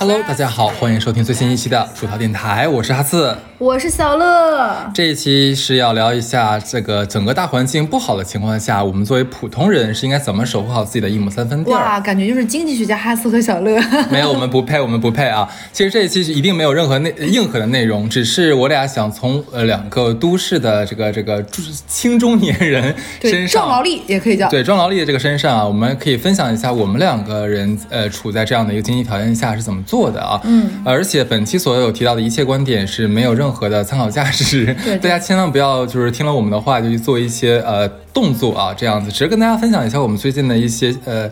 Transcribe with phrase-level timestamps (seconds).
[0.00, 4.90] Hello，大家好，欢迎收听最新一期的薯条电台，我是哈刺，我是小乐。
[4.94, 11.74] 这一期是要聊一下这个整个大环境不好的情况下，我们作为普通人是应该怎么守护好自己的一亩三分地儿。
[11.74, 13.78] 哇，感觉就是经济学家哈斯和小乐。
[14.10, 15.46] 没有，我们不配，我们不配啊！
[15.70, 21.44] 其实这一期是一定没有任何内硬核的内容，只是我俩想从呃两个都市的这个这个
[21.86, 30.40] 青中年人身上，壮劳力也可以叫对壮劳力的这个身上啊，我们可以分享一下我们两个人呃处在这样的一个经济条件下是怎么做的啊。
[30.44, 41.28] 嗯，而且本期所有提到的一切观点是没有任何的参考价值，对大家千万不要就是听了我们的话就去做一些呃动作啊，这样子，只是跟大家分享一下我们最近的一些呃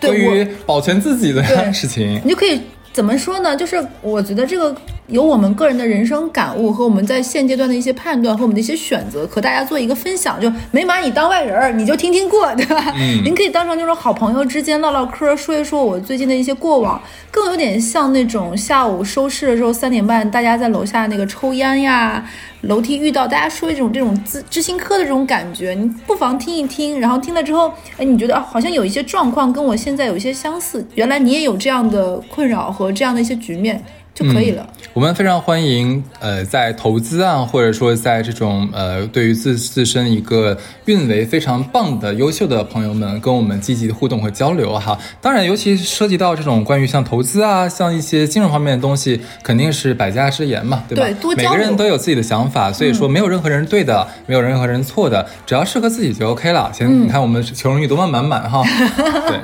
[0.00, 2.20] 对关于保全自己的事情。
[2.24, 2.60] 你就可以
[2.92, 3.56] 怎么说呢？
[3.56, 4.74] 就是我觉得这个
[5.08, 10.40] 有我们个人的人生感悟和我们在现阶段的一些判断和我们的一些选择，和大家做一个分享。
[10.40, 12.94] 就没把你当外人儿，你就听听过，对吧？
[12.96, 17.00] 嗯 您可以当成就是好朋友之间唠唠嗑，说一说我最近的一些过往，
[17.30, 22.24] 更有点像那种下午收市的时候三点半，大家在楼下那个抽烟呀，
[22.62, 33.82] 楼梯遇到大家说一种这种知知心嗑的这种感觉，你不妨听一听，然后听了之后，哎，你觉得啊，好像有一些状况跟我现在有一些相似，原来你也有这样的困扰和这样的一些局面
[34.22, 34.66] 就可以了。
[34.94, 44.98] 我们非常欢迎，呃，在投资啊，或者说在这种呃，对于自自身一个运维非常棒的、优秀的朋友们，跟我们积极的互动和交流哈。
[45.20, 51.04] 当然，尤其涉及到这种关于像投资啊，像一些金融方面的东西，肯定是百家之言嘛，对吧？
[51.04, 56.70] 对多每个人都有自己的想法，所以说没有任何人是对的，没有任何人错的，只要适合自己就 OK 了。
[56.74, 58.62] 行，你看我们求生欲多么满满哈，
[59.26, 59.38] 对。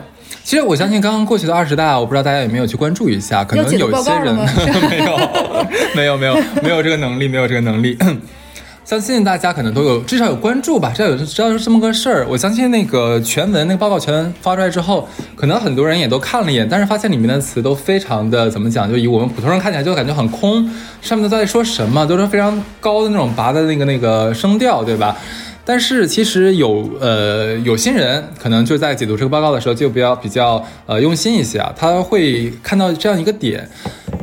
[0.49, 4.35] 其实我相信刚刚过去的二十大，我不知道大家有没有去关注一下，可能有一些人
[4.89, 5.19] 没有，
[5.95, 7.99] 没有，没有，没有这个能力，没有这个能力。
[8.83, 12.27] 相信大家可能都有，至少有关注吧，至少有知道是这么个事儿。
[12.27, 15.07] 我相信那个全文那个报告全文发出来之后，
[15.37, 20.67] 可能很多人也都看了一眼，但是发现里面的词都非常的怎么讲，就以我们普通人看起来就感觉很空，
[21.03, 25.15] 上面都在说什么，都是非常高的那种拔的那个那个声调，对吧？
[25.69, 33.69] 但是其实有呃有心人可能就在解读这个报告的时候就比较比较呃用心一些啊，他会看到这样一个点，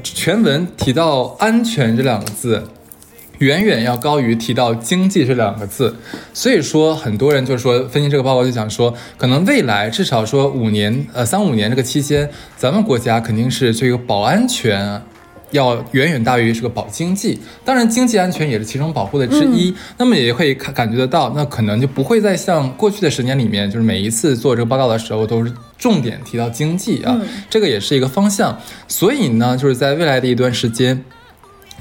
[0.02, 2.64] 全文提到安全这两个字。
[3.40, 5.94] 远远要高于提到经济这两个字，
[6.34, 15.00] 所以说很多人就是说分析这个报告就想说，可能未来至少说五年呃三五年这个期间，咱们国家肯定是这个保安全
[15.56, 19.74] 要远远大于这个保经济，当然经济安全也是其中保护的之一。
[19.98, 28.60] 那么也会看感觉得到，那可能就不会再像过去的十年里面，就是每一次做这个报告的时候都是重点提到经济啊，这个也是一个方向。
[28.88, 31.04] 所以呢，就是在未来的一段时间。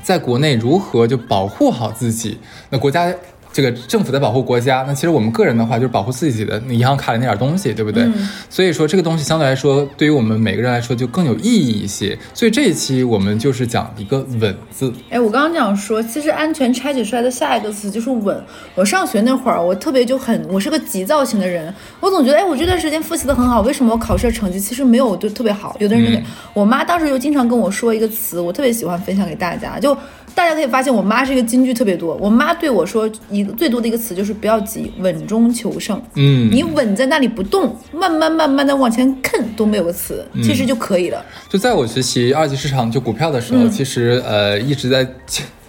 [0.03, 2.37] 在国内如何就保护好自己？
[2.69, 3.11] 那国家
[3.55, 8.03] 这个政府在保护国家，那其实我们个人的话就是保护自己的银行卡里那点东西，对不对？
[8.03, 12.19] 嗯所以说这个东西相对来说，对于我们每个人来说就更有意义一些。
[12.35, 14.93] 所以这一期我们就是讲一个稳字。
[15.09, 18.37] 哎，我刚刚讲说，其实安全拆解出来的下一个词就是稳。
[18.75, 25.77] 我上学那会儿，我特别就很，我是个急躁型的人，我总觉得，哎，我这段时间复习的很好，为什么我考试的成绩其实没有就特别好？
[25.79, 26.21] 有的人
[26.53, 29.97] 我妈当时就经常跟我说一个词，我特别喜欢分享给大家，就。
[30.37, 32.17] 大家可以发现，我妈是一个金句特别多。
[32.17, 36.01] 我妈对我说一个最多的一个词就是不要急，稳中求胜。
[36.15, 41.25] 嗯，你稳在那里不动，慢慢慢慢的往前啃都没有个词，其实就可以了。
[41.49, 45.07] 就在我学习二级市场就股票的时候，嗯其实呃一直在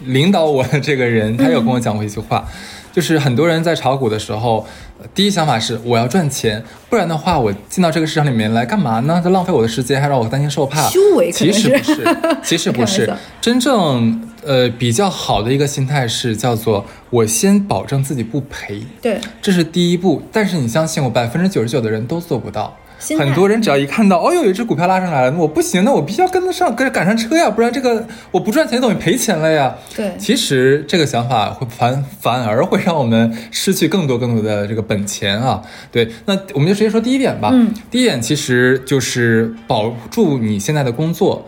[0.06, 2.46] 领导我的这个人，他有跟我讲过一句话，
[2.92, 4.66] 就是很多人在炒股的时候，呃
[5.14, 9.22] 第一想法是我要赚钱，不然的话我进到这个市场里面来干嘛呢？
[9.24, 10.90] 就浪费我的时间，还让我担惊受怕。
[10.90, 20.22] 修为其实不是，其实不是真正呃比较好的一个心态是叫做我先保证自己不赔，对，这是第一步。
[20.32, 22.76] 但是你相信我，百分之九十九的人都做不到。
[23.18, 29.76] 很多人只要一看到，哦哟，有一只股票拉上来了，我不行，那我必须要跟得上，跟着赶上车呀，不然这个我不赚钱等于赔钱了呀。
[29.96, 35.62] 对其实这个想法会反反而会让我们失去更多更多的这个本钱啊。
[35.92, 37.50] 对，那我们就直接说第一点吧。
[37.54, 41.48] 嗯，第一点其实就是保住你现在的工作，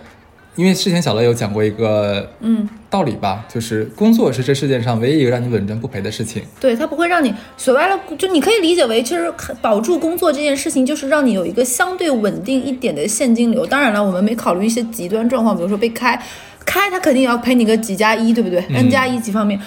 [0.58, 2.68] 因为之前小乐有讲过一个嗯。
[2.90, 6.42] 道理吧，就是工作是这世界上唯一一个让你稳赚不赔的事情。
[6.58, 9.30] 对，它不会让你所谓的，就你可以理解为，其实
[9.62, 13.66] 保住工作这件事情，就是让你有一个相对稳定一点的现金流。
[13.66, 16.18] 当然了，我们没考虑一些极端状况，比如说被开，
[16.66, 19.60] 开他肯定也要赔你个几加一，对不对？n 加一几方面。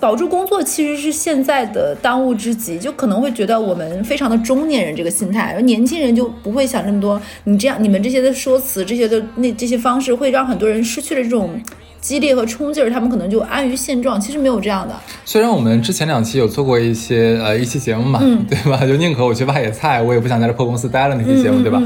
[0.00, 7.20] 保住工作其实是现在的当务之急，就可能会觉得我们非常的中年人这个心态，而年轻人就不会想这么多。
[7.44, 11.50] 你这样，你们这些的说辞，这些的那这些方式，会让很多人失去了这种
[12.00, 14.20] 激烈和冲劲儿，他们可能就安于现状。
[14.20, 14.94] 其实没有这样的，
[15.24, 18.86] 虽然我们之前两期有做过一些呃一期节目嘛，嗯 对吧？
[18.86, 21.82] 就宁可我去挖野菜，我也不想在这破公司待了那期节目，对吧？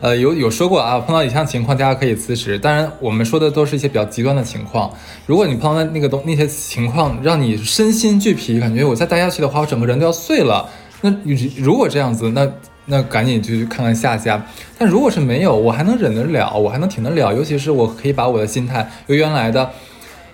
[0.00, 2.58] 呃，有有说过啊，碰到以上情况，大家可以辞职。
[2.58, 4.90] 当然，我们说的都是一些比较极端的情况。
[5.26, 10.68] 如果你碰到那个东那些情况，让你身心俱疲，感觉我再待下去的话，我整个人都要碎了。
[11.00, 11.12] 那
[11.56, 12.48] 如果这样子，那
[12.88, 14.44] 那赶紧就去看看下家。
[14.76, 17.32] 但如果是没有，我还能忍得了，我还能挺得了。
[17.32, 19.70] 尤其是我可以把我的心态由原来的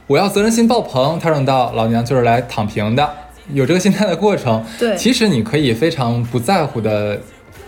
[0.07, 3.09] 我要责任心爆棚，调整到老娘就是来躺平的，
[3.53, 4.65] 有这个心态的过程。
[4.79, 7.21] 对，其实你可以非常不在乎的。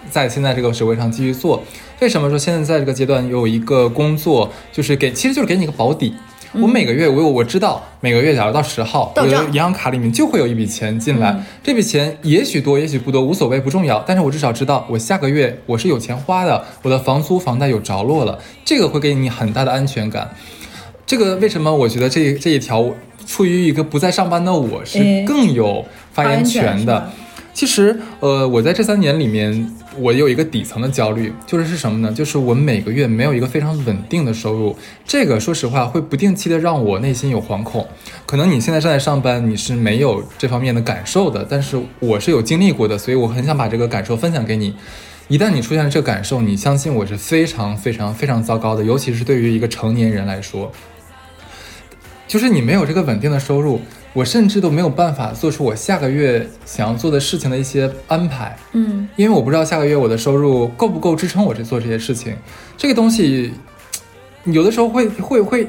[0.08, 1.60] 在现在这个社会上继续做，
[2.00, 6.14] 为什么说现在在这个阶段有一个工作，就是给，其实就是给你一个保底。
[6.60, 20.30] 我每个月我我知道每个月假如到十号，我的银行卡里面就会有一笔钱进来，这笔钱也许多也许不多无所谓不重要，但是我至少知道我下个月我是有钱花的，我的房租房贷有着落了，这个会给你很大的安全感。
[21.06, 22.84] 这个为什么我觉得这这一条
[23.26, 27.10] 处于一个不在上班的我是更有发言权的？
[27.56, 32.12] 其实，呃，我在这三年里面，我有一个底层的焦虑，就是是什么呢？
[32.12, 34.76] 就是我每个月没有一个非常稳定的收入，
[35.06, 37.88] 这个说实话会不定期的让我内心有惶恐。
[38.26, 44.74] 可能你现在正在上班，你是没有这方面的感受的，但是我是有经历过的，所以我很想把这个感受分享给你。
[45.28, 50.70] 一旦你出现了这个感受，你相信我是非常非常非常糟糕的，尤其是对于一个成年人来说，
[52.28, 53.80] 就是你没有这个稳定的收入。
[54.16, 62.34] 我甚至都没有办法做出我下个月想要做的事情的一些安排，嗯，因为我不知道下个月我的收入够不够支撑我这做这些事情。
[62.78, 63.52] 这个东西
[64.44, 65.68] 有的时候会会会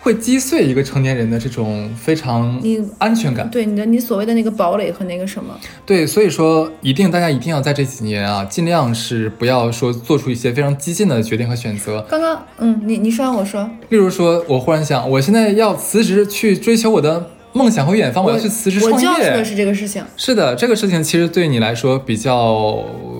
[0.00, 2.62] 会击碎一个成年人的这种非常
[2.98, 3.50] 安全感。
[3.50, 5.52] 对你的你所谓的那个堡垒和那个什么？
[5.84, 12.00] 对，所以说一定大家一定要在这几年啊，尽量是不要说做出一些非常激进的决定和选择。
[12.08, 17.28] 刚刚嗯，你你说我说，例如说我忽然想，我现在要辞职去追求我的。
[17.52, 18.96] 梦想和远方，我要去辞职创业。
[18.96, 20.04] 我就要说的是这个事情。
[20.16, 22.52] 是的，这个事情其实对你来说比较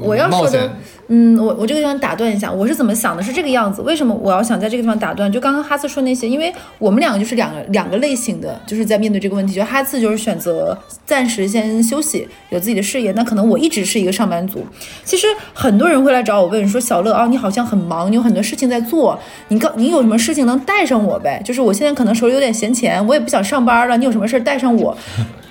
[0.03, 0.71] 我要说的。
[1.15, 3.23] 嗯，我我这个地方打断一下，我是怎么想的？
[3.23, 3.83] 是这个样子。
[3.83, 5.31] 为什么我要想在这个地方打断？
[5.31, 9.53] 就刚刚哈斯说那些，因为我们两个就是两个两个类型的，就是在面对这个问题。
[9.53, 10.75] 就哈斯就是选择
[11.05, 13.13] 暂时先休息，有自己的事业。
[13.13, 14.65] 那可能我一直是一个上班族。
[15.05, 19.19] 其实很多人会来找我问说，小乐啊，你好像很忙，你有很多事情在做，
[19.49, 21.43] 你告你有什么事情能带上我呗？
[21.45, 24.97] 就是我现在可能手里有点闲钱，我也不想上班了，你有什么事带上我？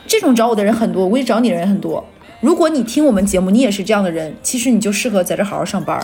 [0.07, 2.03] 这种找我的人很多，我估计找你的人很多。
[2.41, 5.97] 如果你听我们节目，你也是这样的人，其实你就适合在这好好上班。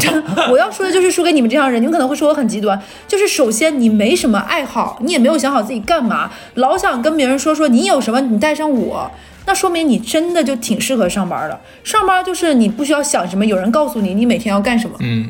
[0.50, 9.10] 我要说的就是说给你们这样人，你们可能会说我很极端，就是首先你没什么爱好，你也没有想好自己干嘛，老想跟别人说说你有什么，你带上我，
[9.46, 11.60] 那说明你真的就挺适合上班的。
[11.84, 14.96] 上班就是你不需要想什么，有人告诉你你每天要干什么。
[15.00, 15.26] 嗯，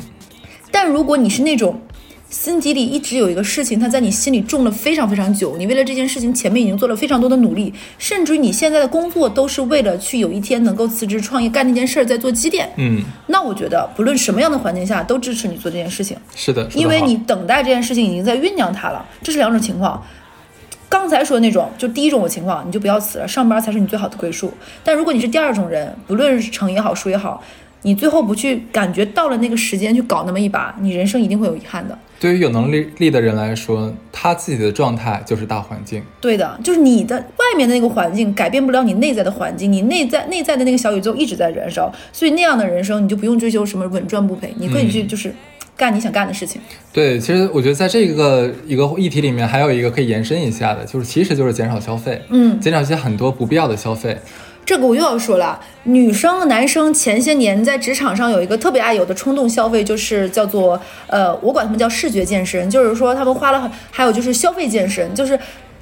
[0.70, 1.80] 但如果你是那种。
[2.32, 5.54] 心底里一直有一个事情，它在你心里种了非常非常久。
[5.58, 12.66] 你为了这件事情前面已经做了非常多的努力，甚至于你现在的工作都是为了去有一天能够辞职创业干那件事儿在做积淀。
[12.78, 16.16] 嗯，那我觉得不论什么样的环境下都支持你做这件事情。
[16.34, 19.04] 是的，因为你等待这件事情已经在酝酿它了。
[19.22, 20.02] 这是两种情况。
[20.88, 24.50] 刚才说的那种，就第一种的情况，你就不要辞了，上班才是你最好的归宿。
[24.82, 27.42] 但如果你是第二种人，不论是成也好，输也好。
[27.82, 31.98] 你最后不去感觉到了那个时间去搞那么一把，你人生一定会有遗憾的。
[32.20, 36.00] 对于有能力力的人来说，他自己的状态就是大环境。
[36.20, 45.34] 对的，就是你的外面的那个环境改变不了你内在的环境，你内在内在的那个小宇宙一直在燃烧，所以那样的人生你就不用追求什么稳赚不赔，你可以去就是
[45.76, 46.60] 干你想干的事情。
[46.92, 54.16] 对，其实我觉得在这个一个议题里面，还有一个可以延伸一下的，就是其实就是减少消费，嗯，减少一些很多不必要的消费。
[54.64, 65.38] 这个我又要说了，女生、男生前些年在职场上有一个特别爱有的冲动消费，就是叫做呃，我管他们叫视觉健身，就是说他们花了很，还有就是消费健身，就是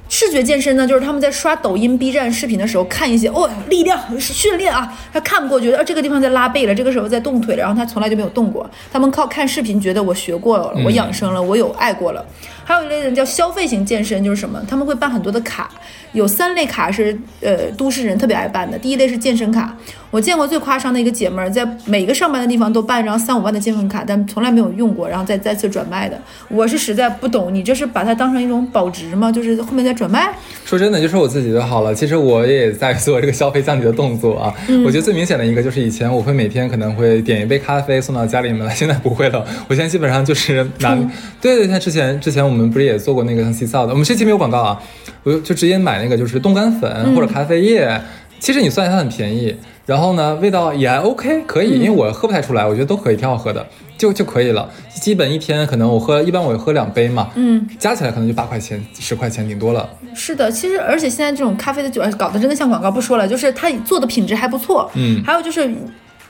[0.09, 12.25] 视觉健身呢，就是他们在刷抖音、B 站视频的时候看一些哦，力量训练啊，他看不过，觉得啊这个地方在拉背了，这个时候在动腿了，然后他从来就没有动过，他们靠看视频觉得我学过了，我养生了，我有爱过了。
[12.71, 14.63] 还有一类人叫消费型健身，就是什么？
[14.65, 15.69] 他们会办很多的卡，
[16.13, 18.79] 有三类卡是呃都市人特别爱办的。
[18.79, 19.75] 第一类是健身卡，
[20.09, 26.17] 我见过最夸张的一个姐妹儿，在每个上班的地方都办一张三五万的健身卡，但从来没有用过，然后再再次转卖的。
[26.47, 29.29] 我是实在不懂，你这是把它当成一种保值吗？
[29.29, 30.29] 就是后面再转卖？
[30.63, 31.93] 说真的，就说我自己就好了。
[31.93, 34.53] 其实我也在做这个消费降级的动作啊。
[34.85, 39.45] 我觉得最明显的一个就是以前我会每天可能会点一杯咖啡送到家里面来，现在不会了。
[39.67, 40.95] 我现在基本上就是拿，
[41.41, 42.60] 对对，像之前之前我们。
[42.61, 43.91] 我们不是也做过那个像洗澡的？
[43.91, 44.79] 我们这期没有广告啊，
[45.23, 47.99] 我就直接买那个就是冻干粉或者咖啡液。
[48.39, 51.79] 其实你算一下，它很便宜，然后呢，味道也还 OK，可以。
[51.79, 53.65] 因为我喝不太出来，我觉得都可以，挺好喝的，
[53.97, 54.69] 就就可以了。
[54.93, 59.89] 基本一天可能我喝，一般我喝两杯嘛，嗯，加起来可能就八块钱、十块钱，顶多了。
[60.13, 65.67] 是的，其实而且现在这种咖啡的酒搞得真的像广告，不说了，就是它做的品质还不错，嗯，还有就是。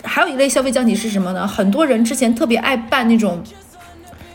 [0.03, 1.45] 还有一类消费降级是什么呢？
[1.45, 3.39] 很多人之前特别爱办那种。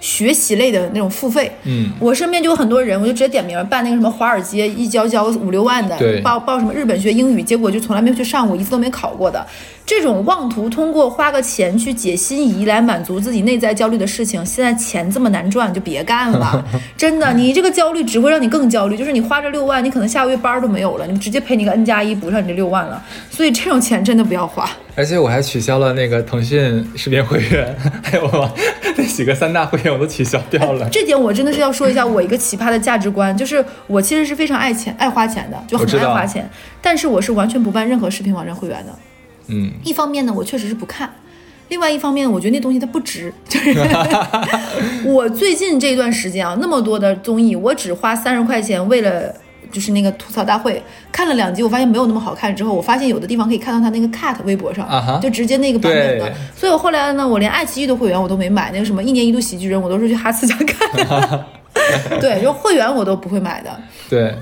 [0.06, 9.44] 学习类的那种付费，嗯，我身边就有很多人，我就直接点名办那个什么华尔街，一交交五六万的，报报什么日本学英语，结果就从来没有去上过，一次都没考过的，
[9.87, 16.62] 这种妄图通过花个钱去解心仪来满足自己内在焦虑的事情，现在钱这么难赚，就别干了，
[16.99, 23.00] 真的，你这个焦虑只会让你更焦虑，就是你花这六万，你可能下个月班儿都没有了，你直接赔你个 N 加一补上你这六万了，
[23.31, 24.69] 所以这种钱真的不要花。
[24.97, 28.50] 而且我还取消了那个腾讯视频会员，还有
[28.97, 30.88] 那几个三大会员我都取消掉了。
[30.90, 36.50] 这点我真的是要说一下，我一个奇葩的价值观，就是我其实是非常爱钱、爱花钱的，就很爱花钱，
[36.83, 38.93] 但是我是完全不办任何视频网站会员的。
[39.48, 41.08] 嗯，一方面呢，我确实是不看；
[41.68, 43.32] 另外一方面，我觉得那东西它不值。
[43.48, 43.74] 就是
[45.04, 49.34] 我最近这段时间啊，那么多的综艺，我只花三十块钱为了。
[49.72, 52.54] 就是那个吐槽大会，看了两集，我发现没有那么好看。
[52.54, 56.32] 之后我发现有的地方可以看到他那个 cut 微博上就直接那个版本的。
[56.54, 61.46] 所以我后来呢，我连爱奇艺的会员我都没买，那个什么一年一度喜剧人，我都是去哈斯家看的。
[62.20, 63.80] 对，就会员我都不会买的。
[64.08, 64.32] 对，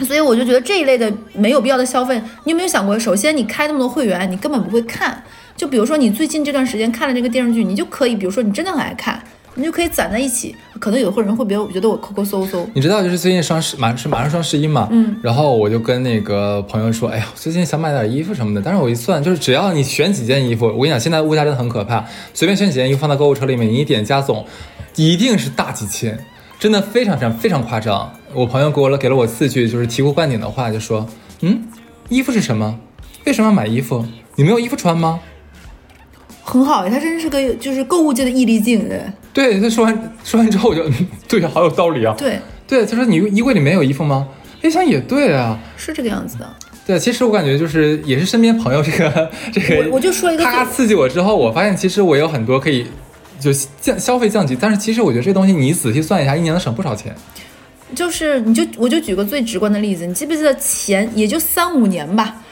[0.00, 2.98] 所以我就觉得这一类的没有必要的消费，你有没有想过？
[2.98, 5.22] 首先，你开那么多会员，你根本不会看。
[5.56, 9.22] 就比如说你最近这段时间看了这个电视剧，你就可以，比如说你真的很爱看，
[9.54, 10.54] 你就可以攒在一起。
[10.78, 24.44] 可能有的人会别觉得我抠抠搜搜，你知道就是最近双十马是马上双十一嘛，嗯，然后我就跟那个朋友说，哎呀，最近想买点衣服什么的，但是我一算，就是只要你选几件衣服，我跟你讲，现在物价真的很可怕，随便选几件衣服放到购物车里面，你一点加总，
[24.96, 26.18] 一定是大几千，
[26.58, 28.12] 真的非常非常非常夸张。
[28.32, 31.06] 我朋友给我了给了我四句就是醍醐灌顶的话，就说，
[31.40, 31.64] 嗯，
[32.08, 32.78] 衣服是什么？
[33.24, 34.04] 为什么要买衣服？
[34.36, 35.20] 你没有衣服穿吗？
[36.42, 40.92] 很好呀，他真是个就是购物界的易立竞，人对，他说完说完之后，我就嗯
[41.28, 42.14] 对，好有道理啊。
[42.16, 44.28] 对，对，他说你衣柜里没有衣服吗？
[44.62, 45.58] 一想也对啊。
[45.76, 46.56] 是这个样子的。
[46.86, 52.86] 对，其实我感觉就是也是身边朋友这个这个，我我就说一个他最刺激我之后，我发现其实我有很多可以
[53.40, 57.14] 就降消费降级，但是其实我觉得这东西你仔细算一下，一年能省不少钱。
[57.94, 62.42] 就是你就我就举个最直观的例子，你记不记得前也就三五年吧，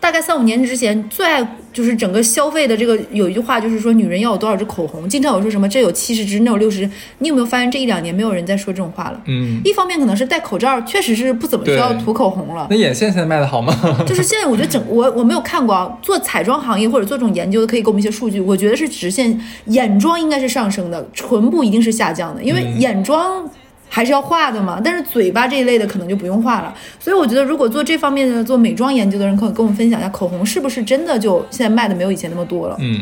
[0.00, 9.20] 大概三五年之前最爱就是整个消费的这个有一句话就是说女人要有多少支口红，经常有说什么这有七十支，那有六十支，你有没有发现这一两年没有人在说这种话了？
[9.26, 12.76] 嗯，一方面可能是戴口罩确实是不怎么需要涂口红了那。
[12.76, 13.76] 眼线现在卖的好吗？
[14.06, 18.40] 就是现在，我觉得整我我没有看过啊，做彩妆行业或者做这种研究的，可以给我们一些数据。
[18.40, 23.48] 我觉得是直线眼妆应该是上升的，唇部一定是下降的，因为眼妆
[23.88, 24.80] 还是要画的嘛。
[24.82, 26.74] 但是嘴巴这一类的可能就不用画了。
[27.00, 32.76] 所以我觉得，如果做这方面的做美妆研究的人，可以跟我们分享一下，口红是不是真的就现在卖的没有以前那么多了？
[32.80, 33.00] 嗯，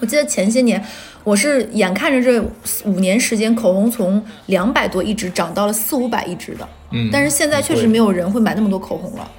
[0.00, 0.82] 我记得前些年，
[1.24, 2.40] 我是眼看着这
[2.84, 6.68] 五年时间，口红从两百多一支涨到了四五百一支的。
[6.90, 9.30] 嗯但是现在确实没有人会买那么多口红了。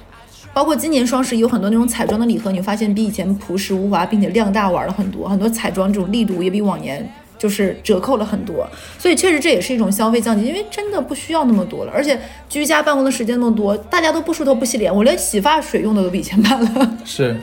[0.52, 7.04] 包括今年双十一有很多那种彩妆的礼盒，你会发现比以前朴实无华，并且量大玩了很多，很多彩妆这种力度也比往年
[7.44, 8.66] 就是折扣了很多，
[8.98, 16.96] 所以确实这也是一种消费降级，因为真的不需要那么多了，而且居家办公的时间那么多，大家都不梳头不洗脸，我连洗发水用的都比以前慢了。
[17.04, 17.36] 是，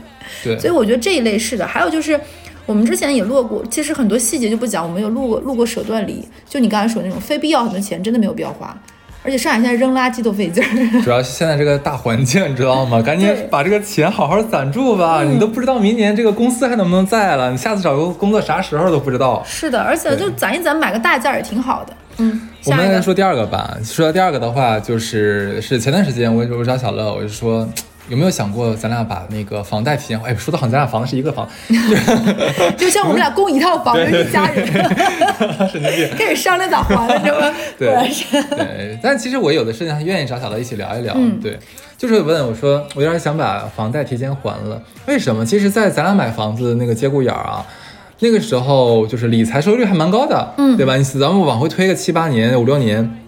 [0.43, 1.67] 对，所以我觉得这一类是的。
[1.67, 2.19] 还有就是，
[2.65, 8.75] 我们之前也录过，其实很多细节就不讲，我们有录过录过舍断离，就你刚才说的那种非必要很多钱真的没有必要花，
[9.23, 11.01] 而且上海现在扔垃圾都费劲儿。
[11.01, 13.01] 主要是现在这个大环境，你知道吗？
[13.01, 19.43] 赶紧把这个钱好好攒住吧，你都不知道明年这个公司还能不能在了，你下次找个工作啥时候都不知道。
[19.45, 21.93] 是的，而且就攒一攒，买个大件儿也挺好的。
[22.17, 23.77] 嗯，我们来说第二个吧。
[23.83, 27.67] 说到第二个的话，就是是前段时间我我找小乐，我就说
[28.09, 30.31] 有没有想过咱俩把那个房贷提前还？
[30.31, 31.47] 哎，说的好像咱俩房子是一个房，
[32.77, 36.09] 就像我们俩供一套房，对一家人神经病。
[36.17, 37.53] 开始商量咋还了，是吧？
[37.77, 38.43] 对是。
[38.55, 41.13] 对，但其实我有的事情还愿意找小乐一起聊一聊。
[41.15, 41.57] 嗯对，
[41.97, 45.45] 就是问我说，我有点想把房贷提前还了，为什么？
[45.45, 47.65] 其实，在咱俩买房子那个节骨眼儿啊。
[48.23, 50.95] 那个时候就是理财收益率还蛮高的，嗯对吧？
[50.95, 53.19] 你咱们往回推个七八年、五六年，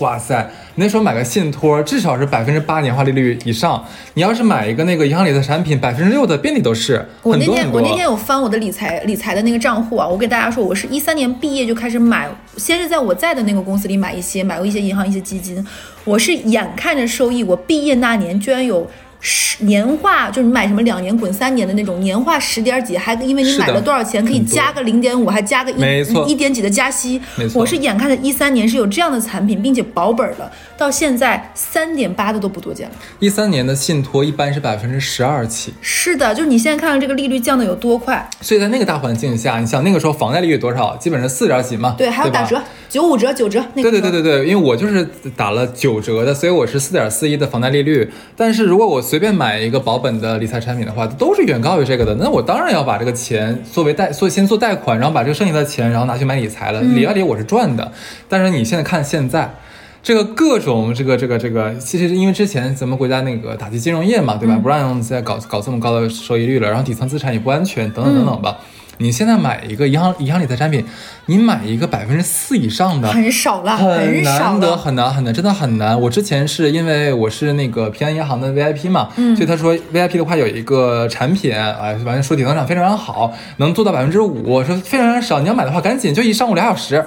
[0.00, 3.84] 哇塞，那时候买个信托至少是百分之八年化利率以上。
[4.14, 7.44] 你要是买一个那个银行理财产品，百分之六的遍地都是，我那。
[7.44, 15.64] 天我那天有翻我的理财理财的那个账户啊，我给大家说，我是一三年毕业就开始买，先是在我在的那个公司里买一些，买过一些银行一些基金，
[16.04, 18.88] 我是眼看着收益，我毕业那年居然有。
[19.26, 27.48] 十年化就是你买什么两年滚三年的那种年化十点几，还因为你买了多少钱可以加个零点五，还加个一一点几的加息没。
[27.48, 32.94] 错我是眼看着一三年是有这样的产品，并且保本的，到现在三点八的都不多见了。
[33.18, 40.94] 一三年的信托一般是百分之十二起，是的，就是你现在看看这个利率降的有多快，所以在那个大环境下，你想那个时候房贷利率多少？
[40.98, 48.12] 基本上四点几嘛，对，还有打折，九五折、九折，那个对对对对对，因为我就是打了九折的，所以我是四点四一的房贷利率。
[48.36, 52.16] 但是如果我随随便买一个保本的理财产品的话，都是远高于这个的。
[52.16, 56.80] 那我当然要把这个钱作为贷，做先做贷款，然后把这个剩下的钱，然后拿去买理财了。
[56.80, 57.92] 理啊理，我是赚的。
[58.28, 59.54] 但是你现在看现在。
[60.02, 64.58] 这个各种这个这个这个，其实因为之前咱们国家那个打击金融业嘛，对吧？
[64.60, 68.58] 不让再搞搞这么高的收益率了，然后底层资产也不安全，等等等等吧。
[68.98, 70.84] 你现在买一个银行银行理财产品，
[71.26, 76.00] 你买一个百分之四以上的很少了，很少难得，很难很难，真的很难。
[76.00, 87.04] 我之前是因为我是那个平安银行的 VIP 嘛，嗯所以他说 VIP 的话有一个产品，哎，反正说底层上非常好，能做到百分之五，说非常非常少，你要买的话赶紧就一上午俩小时。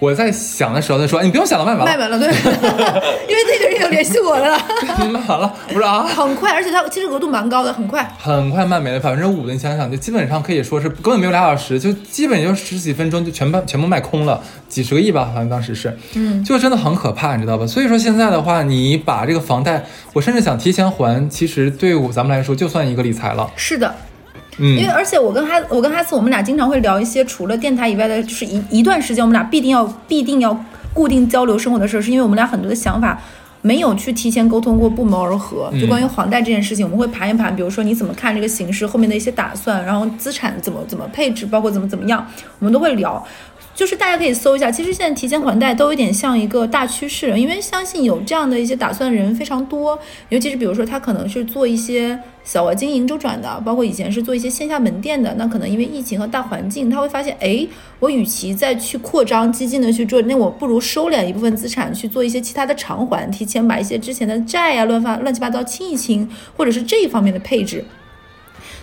[0.00, 2.26] 我在想的时候，他说：“哎，你不用想了，卖完了，卖完了，对，
[3.28, 4.58] 因为那个人有联系我了，
[5.12, 8.10] 卖完了。”我说啊，很快，而且它其实额度蛮高的，很快。
[8.18, 17.66] 很快卖没了百分之五的，你想想，就基本上可以说是根本没有俩小时，就基本就十几分钟就全卖全部卖空了，几十个亿吧，好像当时是，嗯，就真的很可怕，你知道吧？
[17.66, 23.94] 所以说现在的话，你把这个房贷，我甚至想提前还，其实对我咱们来说就算一个理财了，是的，
[24.58, 33.20] 嗯因为而且我跟哈我跟哈斯，我们俩经常会聊一些除了电台以外的，就是一一段时间我们俩必定要必定要固定交流生活的事儿，是因为我们俩很多的想法。
[33.62, 35.70] 没有去提前沟通过，不谋而合。
[35.78, 42.26] 就关于房贷这件事情，我们会盘一盘，比如说你怎么看这个形势，后面的一些打算，然后资产怎么怎么配置，包括怎么怎么样，
[42.58, 43.22] 我们都会聊。
[43.80, 57.66] 就是大家可以搜一下，其实现在提前还贷都有点像一个大趋势，因为相信有这样的一些打算的人非常多，尤其是比如说他可能是做一些小额经营周转的，包括以前是做一些线下门店的，那可能因为疫情和大环境，他会发现，哎，
[58.00, 67.82] 我与其再去扩张、激进的去做，那我不如收敛一部分资产去做一些其他的偿还，提前把一些之前的债呀、乱发乱七八糟清一清，或者是这一方面的配置。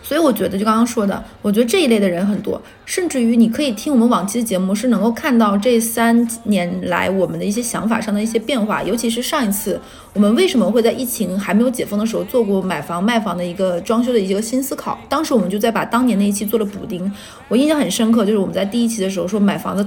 [0.07, 8.81] 所以我觉得，就刚刚说的，我觉得这一类的人很多，甚至于你可以听我们往期的节目，是能够看到这三年来我们的一些想法上的一些变化。
[8.81, 9.77] 尤其是上一次，
[10.13, 14.97] 我们为什么会在疫情还没有解封的时候做过买房卖房的一个装修的一个新思考？
[15.09, 17.11] 当时我们就在把当年那一期做了补丁，
[17.49, 19.85] 我印象很深刻，就是我们在第一期的时候说买房子。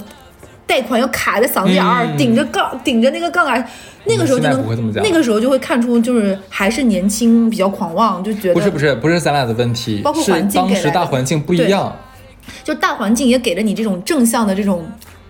[0.67, 3.69] 贷款要卡在嗓子眼儿，嗯顶着杠，顶着那个杠杆，
[4.05, 11.95] 那个时候就能那个时候就会看出，就是还是年轻，比较狂妄，就觉得不是不是不是咱俩的问题，是包括环境当时大环境不一样。
[12.65, 14.85] 就大环境也给了你这种正向的这种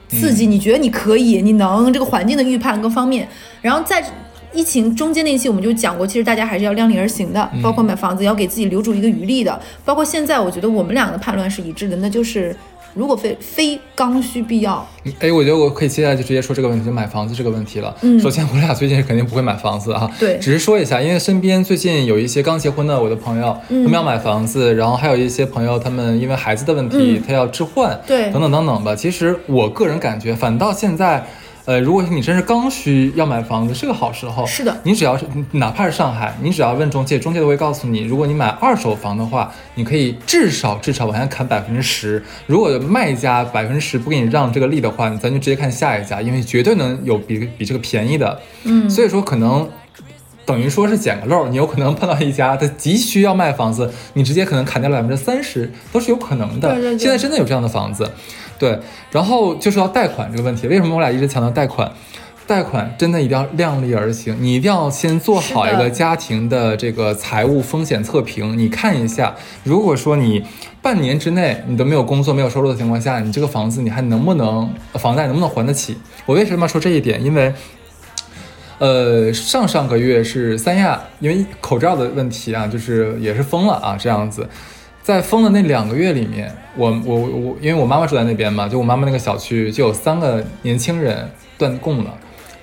[0.08, 3.28] 刺嗯激，你觉得你可以，你能这个环境的预判各方面，
[3.60, 4.04] 然后在。
[4.52, 12.52] 疫情中间那期我们就讲过，其实大家还是要量力而行的，嗯包括买房子要给自己留出一个余力的，包括现在我觉得我们两个的判断是一致的，那就是
[12.94, 14.86] 如果非非刚需必要，
[15.20, 17.94] 哎，我觉得我可以接下来就直接说这个问题，就买房子这个问题了。
[18.02, 28.94] 嗯首先我俩最近肯定不会买房子啊， 对只是说一下，因为身边最近有一些刚结婚的我的朋友，嗯他们要买房子，然后还有一些朋友他们因为孩子的问题，嗯他要置换，对等等等等吧。
[28.94, 31.26] 其实我个人感觉，反倒现在。
[31.70, 34.44] 呃，如果你真是刚需要买房子，是个好时候。
[34.44, 42.20] 是的你只要是哪怕是上海，你只要问中介，中介都会告诉你，如果你买二手房的话，你可以至少至少往下砍百分之十。
[42.48, 48.40] 如果卖家百分之十不给你让这个利的话，咱就直接看下一家，因为绝对能有比比这个便宜的。
[48.64, 49.68] 嗯，所以说可能。
[50.46, 56.74] 等于说是捡个漏，你有可能碰到一家他急需要卖房子，你直接可能砍掉了百分之三十，都是有可能的。
[56.74, 58.10] 对对对现在真的有这样的房子，
[58.60, 58.78] 对。
[59.10, 61.90] 然后就说到贷款这个问题，为什么我俩一直强调贷款？
[62.46, 68.58] 贷款真的一定要量力而行，你一定要先做好一个家庭的这个财务风险测评。
[68.58, 70.44] 你看一下，如果说你
[70.82, 75.96] 半年之内你都没有工作、没有收入的情况下，你这个房子你还能不能房贷能不能还得起？
[76.26, 77.22] 我为什么要说这一点？
[77.24, 77.54] 因为
[78.78, 84.48] 呃，上上个月是三亚，因为口罩的问题啊，就是也是封了啊，这样子。
[85.02, 92.14] 在封的那两个月里面，我我我，因为我妈妈住在那边嘛，就我妈妈那个小区就有三个年轻人断供了，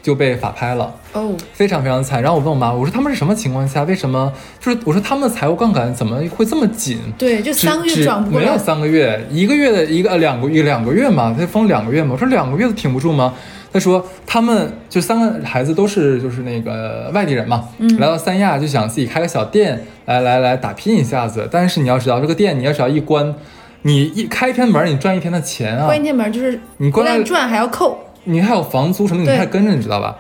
[0.01, 0.93] 就被法拍了。
[1.13, 2.21] 哦，非常非常惨。
[2.21, 3.83] 然后我问我妈，我说他们是什么情况下？
[3.83, 4.31] 为什么？
[4.59, 6.99] 就是我说他们的财务杠杆怎么会这么紧？
[7.17, 12.11] 对，就只三个月转不过来，三个月，一个月的一个呃两个月两个月嘛，他封两个月嘛。
[12.13, 13.33] 我说两个月都挺不住吗？
[13.71, 21.47] 他说他们就三个孩子都是就是那个外地人嘛，嗯来到三亚就想自己开个小店，来来来打拼一下子。
[21.51, 23.35] 但是你要知道，这个店你要只要一关，
[23.83, 30.17] 你一开一天门，你赚一天的钱啊关，一天门就是你关赚还要扣，你还有房租什么，你对还跟着，你知道吧？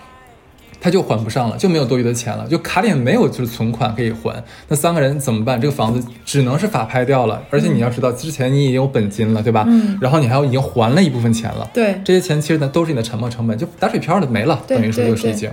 [0.79, 4.43] 他就还不上了，就没有多余的钱了，就卡里面没有就是存款可以还。
[4.67, 5.59] 那三个人怎么办？
[5.59, 9.65] 这个房子只能是法拍掉了，而且你要知道，之前你已经有本金了，对吧？
[9.67, 15.49] 嗯然后你还要已经还了一部分钱了，对，这些钱其实呢都是你的沉没成本，就打水漂了没了，等于说就是已经。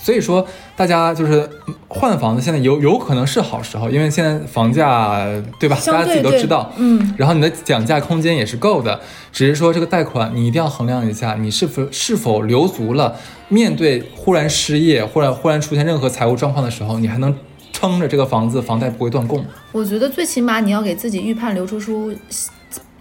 [0.00, 5.26] 所以说，大家就是嗯换房子，现在有有可能是好时候，因为现在房价
[5.58, 5.76] 对吧？
[5.86, 9.00] 大家自己都知道，嗯，然后你的讲价空间也是够的，
[9.32, 13.16] 只是说这个贷款你一定要衡量一下，你是否是否留足了
[13.48, 17.34] 面对忽然失业，忽然忽然出现任何财务状况的时候，你还能
[17.72, 19.44] 撑着这个房子房贷不会断供。
[19.72, 22.12] 我觉得最起码你要给自己预判留出出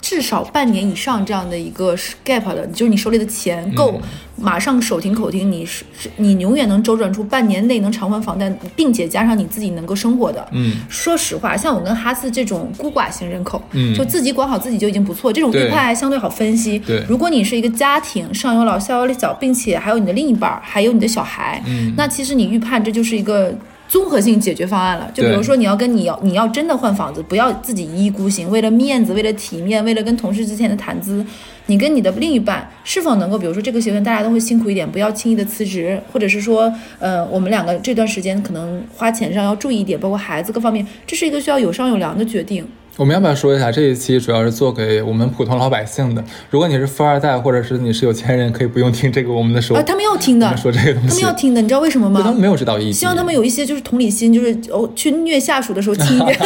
[0.08, 1.94] 至少半年以上这样的一个
[2.26, 4.00] gap 的，就是你手里的钱够
[4.38, 10.48] 马上手停口停，你是是你永远能周转出半年内能偿还房贷，并且加上你自己能够生活的。
[10.54, 16.80] 嗯，说实话，像我跟哈斯这种孤寡型人口，嗯就自己管好自己就已经不错，这种对预判还相对好分析。
[16.80, 23.54] 对如果你是一个家庭，上有老下有小，并且还有你的另一半儿，还有你的小孩，嗯那其实你预判这就是一个。
[23.88, 31.26] 综合性解决方案了，就比如说你要跟你要你要真的换房子，不要自己一意孤行，为了面子，为了体面，为了跟同事之间的谈资，
[31.68, 42.68] 你跟你的另一半是否能够，比如说这个学段大家都会辛苦一点，不要轻易的辞职，或者是说，呃，我们两个这段时间可能花钱上要注意一点，包括孩子各方面，这是一个需要有商有量的决定。
[42.98, 46.24] 我们要不要说一下这一期主要是做给我们普通老百姓的？
[46.50, 49.78] 如果你是富二代或者是你是有钱人，可以不用听这个我们的说。
[49.78, 52.20] 啊，他们要听的，说这个东西他们要听的，你知道为什么吗？
[52.24, 52.92] 他们没有指导意义。
[52.92, 56.40] 希望他们有一些就是同理心，就是哦，去虐下属的时候轻一点，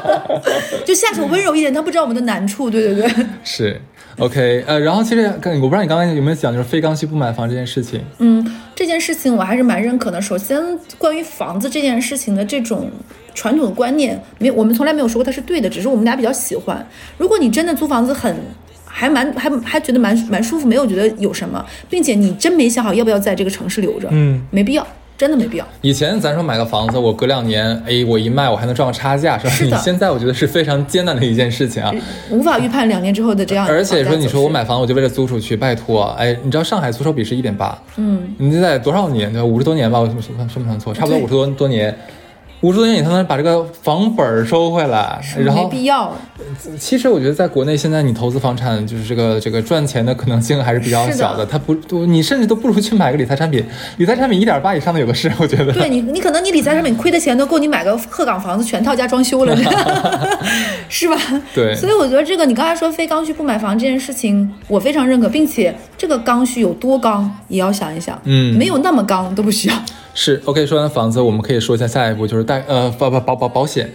[0.84, 3.26] 就下属温柔一点，他不知道我们的难处，对对对。
[3.42, 3.80] 是
[4.18, 8.04] OK，呃，然后其实跟我不知道你刚刚有没有讲，就是非刚需不买房这件事情。
[8.18, 10.20] 嗯，这件事情我还是蛮认可的。
[10.20, 10.60] 首先，
[10.98, 12.90] 关于房子这件事情的这种
[13.38, 16.84] 传统的观念，没有我们从来没有说过它是对的，只是我们俩比较喜欢。
[17.16, 18.34] 如果你真的租房子很
[18.84, 24.84] 还蛮还还觉得蛮蛮舒服，没有觉得有什么，并且你真没想好要不要在这个城市留着，嗯，没必要，
[25.16, 25.64] 真的没必要。
[25.82, 29.76] 以前咱说买个房子，我隔两年，哎，我一卖我还能赚个差价，是吧？
[29.76, 31.94] 是现在我觉得是非常艰难的一件事情啊。
[32.30, 39.32] 无法预判两年之后的这样而且说，你说我买房，我就为了租出去，拜托，哎，你知道上海租售比是一点八，嗯，你这在多少年？
[39.32, 39.44] 对吧？
[39.46, 40.92] 五十多年吧，我算算算不算错？
[40.92, 41.96] 差不多五十多多年，
[42.60, 45.20] 五十多年你才能把这个房本儿收回来。
[45.36, 46.12] 然没后，必要。
[46.78, 51.44] 其实我觉得在国内现在你投资房产，就是这个这个赚钱的可能性还是比较小的。
[51.44, 53.64] 它不，都你甚至都不如去买个理财产品，
[53.96, 55.72] 理财产品一点八以上的有的是，我觉得。
[55.72, 59.56] 对你，你可能你理财产品亏的钱都够你买个鹤岗房子全套加装修了，
[60.88, 61.16] 是吧？
[61.54, 69.74] 对所以我觉得这个你刚才说非刚需不买房这件事情，我非常认可，并且这个刚需有多刚也要想一想，嗯没有那么刚都不需要。
[70.14, 70.64] 是 OK。
[70.66, 73.90] 说完房子，我们可以说一下下一步就是贷呃保保保保保险。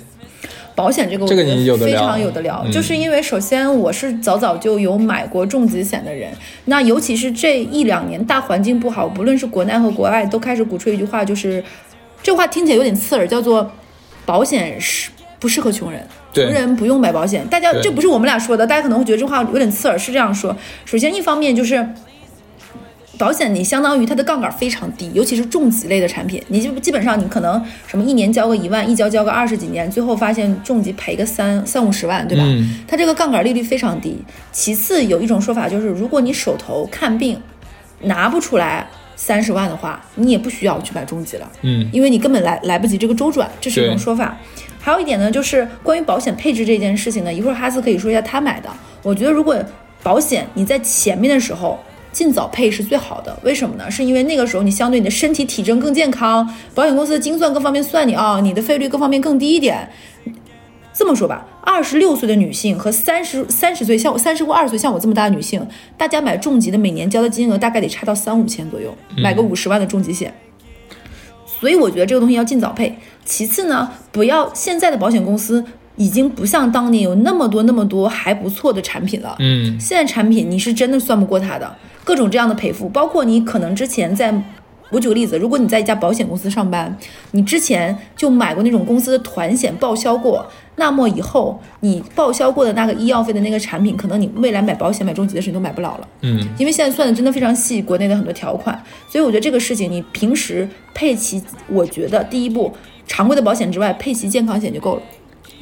[0.75, 6.31] 保险这个我这个你非常有的聊，嗯就是因为首先我是早早就有买过重疾险的人，
[6.65, 11.63] 那尤其是这一两年大环境不好，不论是国内和国外，都开始鼓吹一句话，就是
[12.21, 13.69] 这话听起来有点刺耳，叫做
[14.25, 15.09] 保险是
[15.39, 16.05] 不适合穷人。
[16.33, 20.55] 对穷人不用买保险，大家这不是我们俩说的，大家可能会觉得这话有点刺耳，是这样说。
[20.83, 21.88] 首先，一方面就是
[23.17, 32.43] 保险你相当于它的杠杆非常低，尤其是重疾类的产品，你就基本上你可能什么一年交个一万，一交交个二十几年，最后发现重疾赔个三三五十万，对吧？
[32.45, 34.17] 嗯它这个杠杆利率非常低。
[34.52, 37.39] 其次有一种说法就是，如果你手头看病
[38.02, 41.47] 拿不出来三十万的话，你也不需要去买重疾了。
[41.62, 44.36] 嗯因为你根本来来不及这个周转，这是一种说法。
[44.80, 48.69] 还有一点呢，就是关于保险配置这件事情呢，一会儿哈斯可以说一下他买的。
[49.04, 49.56] 我觉得如果
[50.02, 51.80] 保险你在前面的时候
[52.13, 53.91] 尽早配是最好的，为什么呢？
[53.91, 59.89] 是因为那个时候你相对你的身体体征更健康，保险公司的精算各方面算你啊、你的费率各方面更低一点。
[60.93, 70.32] 这么说吧，二十六岁的女性和三十三十岁，像我三十或二十岁像我这么大的女性，大家买重疾的每年交的金额大概得差到三五千左右，买个五十万的重疾险。
[71.45, 72.95] 所以我觉得这个东西要尽早配。
[73.26, 79.36] 其次呢，不要现在的保险公司已经不像当年有那么多那么多还不错的产品了。
[79.39, 84.34] 嗯现在产品你是真的算不过它的，各种这样的赔付，包括你可能之前在。
[84.89, 86.95] 我举个例子，如果你在一家保险公司上班，
[87.32, 96.08] 你之前就买过那种公司的团险报销过，那么以后你报销过的那个医药费的那个产品，可能你未来买保险、买重疾的时候你都买不了了。
[96.21, 98.79] 嗯因为现在算的真的非常细，国内的很多条款，
[99.10, 102.71] 所以我觉得这个事情你平时配齐，我觉得第一步
[103.08, 105.01] 常规的保险之外，配齐健康险就够了，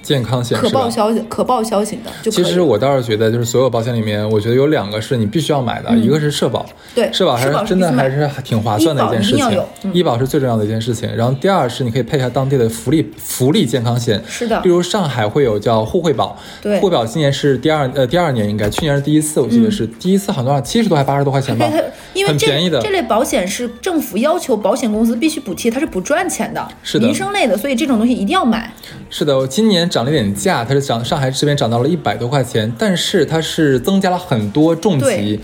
[0.01, 2.31] 健康险可报销可报销型的。
[2.31, 9.63] 其实我倒是觉得，就是所有保险里面，我觉得有两个是你必须要买的，一个是社保，嗯对社保还是真的还是挺划算的一件事情。
[9.93, 11.09] 医保是最重要的一件事情。
[11.15, 14.61] 然后第二是你可以配一下当地的福利福利健康险，是的。
[14.61, 16.79] 例如上海会有叫互惠保，对。
[16.79, 21.65] 互惠保今年是第二呃第二年应该，去年是第一次，我记得是、第一次好像多少七十多还八十多块钱吧，
[22.13, 22.79] 因为这很便宜的。
[22.81, 22.91] 这。
[22.91, 27.05] 类保险是政府要求保险公司必须补贴，它是不赚钱的，是的。
[27.05, 28.69] 民生类的，所以这种东西一定要买。
[29.09, 35.39] 是的，我今年涨了一点价，它是涨上海这边涨到了一百多块钱，但是它是增加了很多重疾。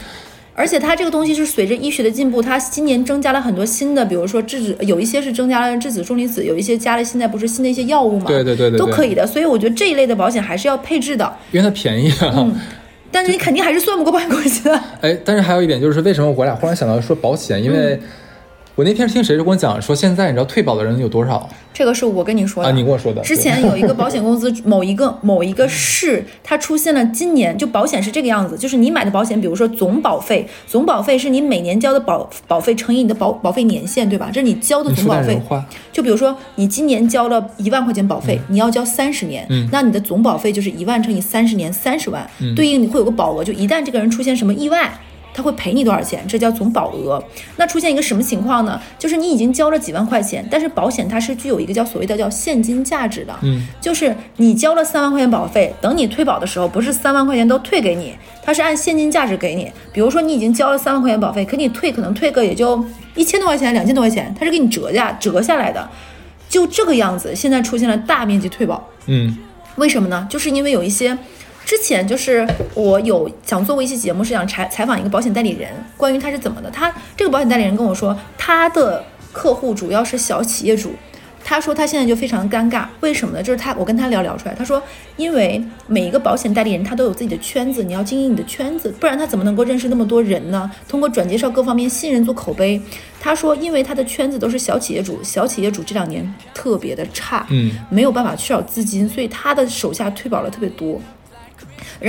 [0.56, 9.28] 而且它这个东西是随着医学的进步，它今年增加了很多新的，比如说质子，有一些是增加了质子重离子，有一些加了现在不是新的一些药物嘛，对对对对对都可以的。
[9.28, 12.52] 所以我觉得这一类的保险还是要配置的，因为它便宜啊。
[13.12, 14.82] 但是你肯定还是算不过保险公司的。
[15.02, 17.64] 哎，但是还有一点就是，为什么我俩忽然想到说保险？
[17.64, 18.00] 因为
[18.78, 22.72] 我那天听谁跟我讲说，现在你知道退保的人有多少这个是我跟你说的啊？
[22.72, 23.20] 你跟我说的。
[23.24, 34.30] 之前有一个保险公司，某一个某一个市，它出现了今年就保险是这个样子，就是你买的保险，比如说总保费，总保费是你每年交的保保费乘以你的保保费年限，对吧？
[34.32, 35.42] 这是你交的总保费。
[35.92, 44.94] 就比如说你今年交了一万块钱保费，你要交三十年，嗯，那你的总保费就是一万乘以三十年，三十万，对应你会有个保额，就一旦这个人出现什么意外。
[45.38, 46.26] 他会赔你多少钱？
[46.28, 47.24] 这叫总保额。
[47.58, 48.82] 那出现一个什么情况呢？
[48.98, 53.36] 就是你已经交了几万块钱，但是保险它是具有一个叫所谓的叫现金价值的。
[53.44, 59.72] 嗯，就是你交了三万块钱保费，等你退保的时候，不是三万块钱都退给你，它是按现金价值给你。
[59.94, 65.88] 比如说你已经交了三万块钱保费，可你退可能退个也就一千多块钱、两千多块钱，它是给你折价折下来的。
[66.50, 68.84] 就这个样子，现在出现了大面积退保。
[69.06, 69.38] 嗯，
[69.76, 70.26] 为什么呢？
[70.28, 71.16] 就是因为有一些。
[71.68, 76.72] 之前就是我有想做过一期节目，是想采采访一个保险代理人，关于他是怎么的。
[76.72, 79.04] 他这个保险代理人跟我说，他的
[79.34, 80.94] 客户主要是小企业主。
[81.44, 83.44] 他说他现在就非常尴尬，为什么呢？
[83.44, 84.82] 就是他我跟他聊聊出来，他说
[85.18, 90.72] 因为每一个保险代理人他都有自己的圈子，你要经营你的圈子，不然他怎么能够认识那么多人呢？
[90.88, 92.82] 通过转介绍各方面信任做口碑。
[93.20, 101.02] 他说因为他的圈子都是小企业主，小企业主这两年特别的差，嗯，没有办法缺少资金，所以他的手下退保了特别多。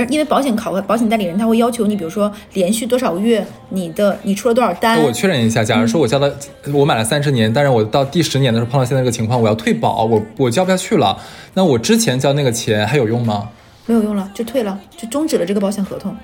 [0.09, 5.01] 因为保险考核，保险代理人他会要求你，比如说连续多少个月，你的你出了多少单。
[5.01, 6.33] 我确认一下，假如说我交了，
[6.73, 11.17] 我买了三十年，但是我到第十年的时候碰到现在这个情况，我要退保，我我交不下去了，
[11.53, 13.49] 那我之前交那个钱还有用吗？
[13.85, 16.15] 没有用了，就退了，就终止了这个保险合同。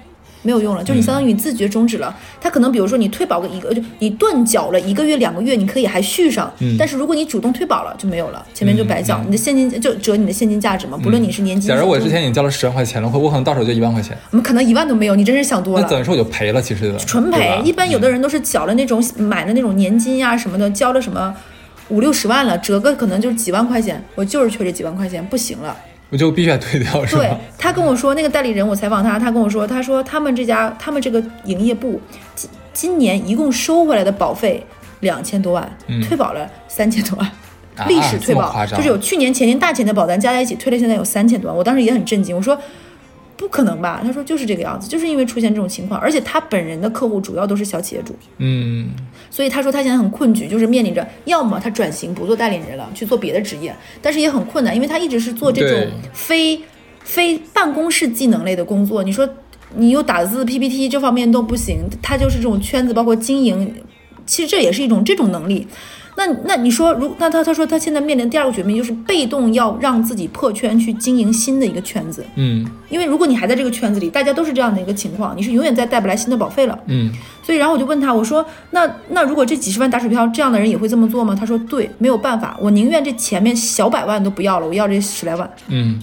[0.46, 2.16] 没有用了，就是你相当于你自觉终止了。
[2.40, 6.50] 他可能比如说你退保个一个，就你断缴了一个月、两个月，你可以还续上。
[6.60, 6.76] 嗯。
[6.78, 10.98] 但是如果你主动退保了，就没有了，前面就白缴，你的现金就折你的现金价值嘛。
[11.02, 11.68] 不论你是年金。
[11.68, 14.16] 假如我之前已经交了十万块钱了，我可能到手就一万块钱。
[14.30, 15.82] 我们可能一万都没有，你真是想多了。
[15.82, 16.94] 那等于说我就赔了，其实。
[17.00, 17.60] 纯赔。
[17.64, 21.34] 一般有的人都是缴了那种买的那种年金呀什么的，交了什么
[21.90, 25.76] 五六十万了，折个可能就是几万块钱，我就是缺这几万块钱，不行了。
[26.10, 27.22] 我就必须得退掉，是吧？
[27.22, 32.00] 对他跟我说，那个代理人，我采访他，他跟我说，他说他们这家，他们这个营业部
[32.36, 34.66] 今今年一共收回来的保费
[35.00, 37.32] 两千多万，退保了三千多万，
[37.88, 41.58] 历史退保就是有去年、前年大钱的保单加在一起退了，现在有三千多万。
[41.58, 42.58] 我当时也很震惊，我说。
[43.38, 44.00] 不可能吧？
[44.02, 48.92] 他说就是这个样子，就是因为出现这种情况，而且他本人的客户主要都是小企业主，嗯，
[49.36, 56.58] 所以他说他现在很困局，就是面临着要么他转型不做代理人了，去做别的职业，但是也很困难，因为他一直是做这种非
[57.04, 59.04] 非办公室技能类的工作。
[59.04, 59.28] 你说
[59.76, 63.76] 你又打字、PPT 这方面都不行，他就是这种圈子，包括经营，
[64.26, 65.68] 其实这也是一种这种能力。
[66.18, 72.26] 那那你说，如那他他说他现在面临第二个绝命，就是被动要让自己破圈去经营新的一个圈子。
[72.36, 76.80] 嗯，因为如果你还在这个圈子里，大家都是这样的一个情况，你是永远再带不来新的保费了。
[76.88, 77.12] 嗯，
[77.44, 81.36] 所以然后我就问他，我说那那如果这几十万打水漂，这样的人也会这么做吗？
[81.38, 85.50] 他说对，没有办法，我宁愿这前面小百万都不要了，我要这十来万。
[85.68, 86.00] 嗯，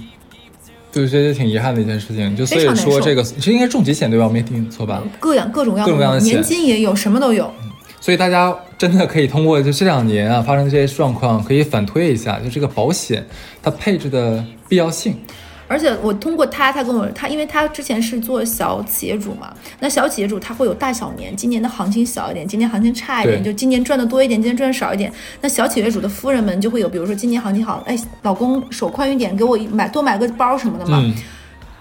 [0.92, 2.36] 对，这也挺遗憾的一件事情。
[2.36, 4.26] 就所以说这个这应该重疾险对吧？
[4.26, 5.02] 我没听错吧？
[5.18, 7.50] 各样各种各种各样的年金也有，什么都有。
[7.98, 13.24] 所以大家真的可以通过就这两年啊发生这些状况，可以反推一下，就这个保险
[13.62, 15.14] 它配置的必要性。
[15.68, 25.12] 而且我通过他，他跟我他，因为他之前是做小企业主嘛，那小企业主他会有大小年，今年的行情小一点，今年行情差一点，就今年赚的多一点，今年赚的少一点。
[25.40, 31.00] 那小企业主的夫人们就会有，比如说今年行情好，哎，老公手宽裕点，给我买多买个包什么的嘛。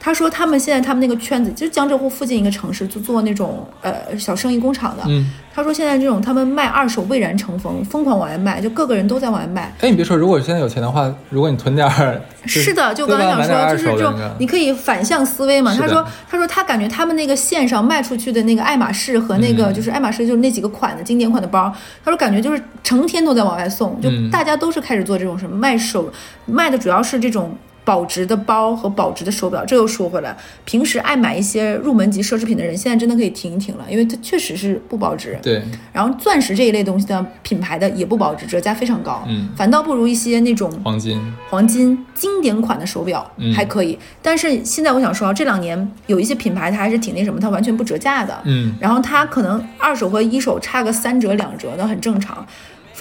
[0.03, 5.03] 他说他们现在他们那个圈子就是江浙沪附近一个城市，就做那种呃小生意工厂的。
[5.07, 9.71] 嗯，他说现在这种他们卖二手蔚然成风，疯狂往外卖，就各个人都在往外卖。
[9.81, 15.75] 哎，你别说，如果现在有钱的话，如果你囤点儿，是的，就 刚才想说，就是这种你可以反向思维嘛。
[15.75, 21.71] 他说他说他感觉他们那个线上卖出去的那个爱马仕和那个就是爱马仕就是那几个款的经典款的包，
[22.03, 26.11] 他说感觉就是成天都在往外送，就大家都是开始做这种什么卖手
[26.47, 27.55] 卖的主要是这种。
[27.83, 35.37] 保值的包和保值的手表，这又说回来，平时爱买一些入门级奢侈品的人，现在真的可以停一停了，因为它确实是不保值。
[35.41, 35.61] 对。
[35.91, 39.23] 然后钻石这一类东西的品牌的也不保值，折价非常高。
[39.27, 39.49] 嗯。
[39.55, 43.97] 反倒不如一些那种黄金、黄金经典款的手表还可以。
[44.21, 48.39] 但是现在我想说，这两年有一些品牌它还是挺那什么，它完全不折价的。
[48.45, 48.73] 嗯。
[48.79, 52.45] 然后它可能二手和一手差个三折两折的很正常。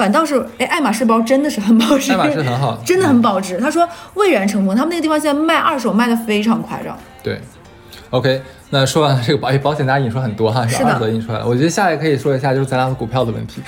[0.00, 3.58] 反倒是，哎，爱马仕包真的是很保值，爱马仕很好， 真的很保值。
[3.58, 6.98] 他说蔚然成风，他们那个地方现在卖二手卖的非常夸张。
[7.22, 7.38] 对
[8.08, 11.46] ，OK，那说完这个保，哎，保险大家引出很多哈，是二手引出来了。
[11.46, 13.60] 我觉得下一个可以说一下，就是咱俩的股票的问题。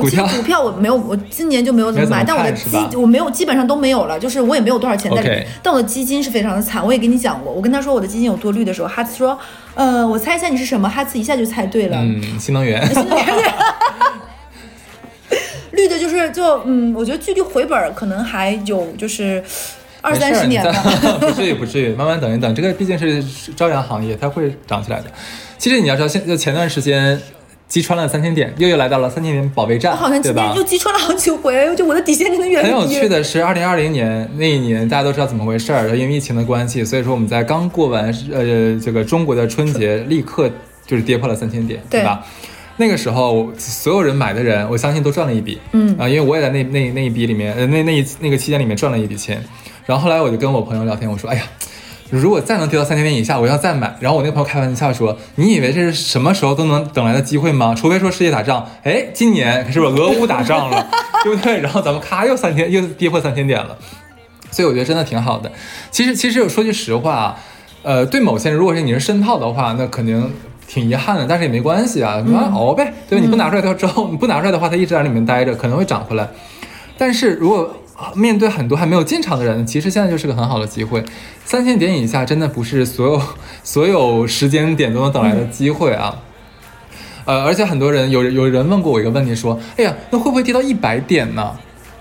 [0.00, 5.46] 股票 股票我没有，我今年就没有怎么买，但我的基我没有，基本上都没有了，就是我也没有多少钱在里面。
[5.62, 9.38] 但我的基金是非常的惨，我也跟你讲过，我跟他说我的基金有多绿的时候，哈茨说，
[9.74, 12.82] 呃，我猜一下你是什么，哈茨一下就猜对了，嗯，新能源。
[12.94, 13.26] 新能源。
[15.80, 19.42] 绿的就是就嗯，我觉得距离回本可能还有就是
[20.00, 20.72] 二三十年吧。
[21.20, 23.22] 不至于不至于，慢慢等一等，这个毕竟是
[23.56, 25.06] 朝阳行业，它会涨起来的。
[25.58, 27.20] 其实你要知道，现就前段时间
[27.68, 30.62] 击穿了三千点，又又来到了三千点保卫战，我好像今天又？
[30.62, 32.94] 击穿了好几回，就我的底线真的越来很越低。
[32.94, 40.50] 有趣的是，二零二零年那一年，大家都知道怎么回事儿，因为疫情的关系，所以说我们在刚过完呃这个中国的春节，立刻
[40.86, 42.24] 就是跌破了三千点，对吧？
[42.80, 49.44] 那个时候，所有人买的人，我相信都赚了一笔，嗯啊，因为我也在那那那一笔里面，呃，那那一那个期间里面赚了一笔钱。
[49.84, 51.42] 然后后来我就跟我朋友聊天，我说，哎呀，
[52.08, 53.94] 如果再能跌到三千点以下，我要再买。
[54.00, 57.74] 然后我那个朋友开玩笑说，你以为这是什么时候都能等来的机会吗？
[57.76, 60.88] 除非说世界打仗，哎，今年是不是俄乌打仗了，
[61.22, 61.60] 对不对？
[61.60, 63.76] 然后咱们咔又三千又跌破三千点了。
[64.50, 65.52] 所以我觉得真的挺好的。
[65.90, 67.36] 其实，其实说句实话啊，
[67.82, 70.32] 呃，对某些人，如果是你是深套的话，那肯定
[70.72, 73.24] 挺遗憾的，但是也没关系啊，你慢慢熬呗，对吧？
[73.24, 76.28] 你不拿出来它之后，你不拿出来的话，它一直在里面待着，可能会涨回来。
[76.96, 81.02] 但是如果啊面对很多还没有进场的人，其实现在就是个很好的机会。
[81.44, 83.20] 三千点以下真的不是所有
[83.64, 86.16] 所有时间点都能等来的机会啊。
[87.24, 91.52] 呃，而且很多人有有人问过我一个问题，说，哎呀，那会不会跌到一百点呢？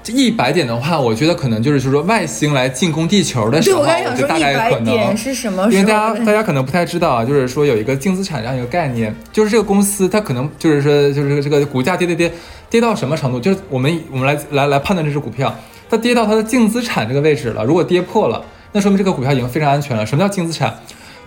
[0.09, 5.63] 这一百点的话，我觉得可能就是就是说外星来进攻地球的时对，候，就大概可能点是什么？
[5.71, 12.31] 因为大家大家可能不太知道啊，就是说有一个净资产这样一个概念，就是这个公司它可能就是说就是这个股价跌跌跌
[12.69, 15.55] 跌到什么程度，就是我们我们来来来判断这只股票，
[15.89, 20.05] 它跌到它的净资产这个位置了，如果跌破了，那说明这个股票已经非常安全了。
[20.05, 20.75] 什么叫净资产？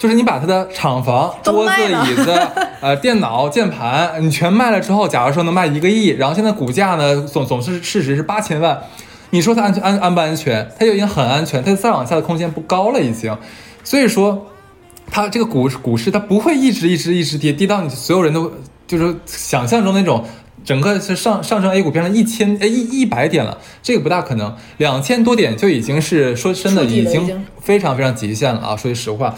[0.03, 1.73] 就是你把它的厂房、桌子、
[2.11, 2.37] 椅子、
[2.83, 8.77] 呃电脑、键盘，你全卖了之后，假如说能卖一个亿，然后现在股价呢总总是市值是八千万，
[9.31, 10.69] 你说它安全安安不安全？
[10.77, 13.33] 它就已经很安全，它再往下的空间不高了已经。
[13.85, 14.49] 所以说，
[15.09, 18.53] 它这个股股市它不会一直一直一直跌，跌到你所有人都
[18.89, 20.25] 就是想象中那种
[20.65, 28.77] 整个是上上升 A 股变成一千呃一一百点了，这个不大可能，两千多点就已经是说真的已经非常非常极限了啊！
[28.77, 29.33] 说句实话，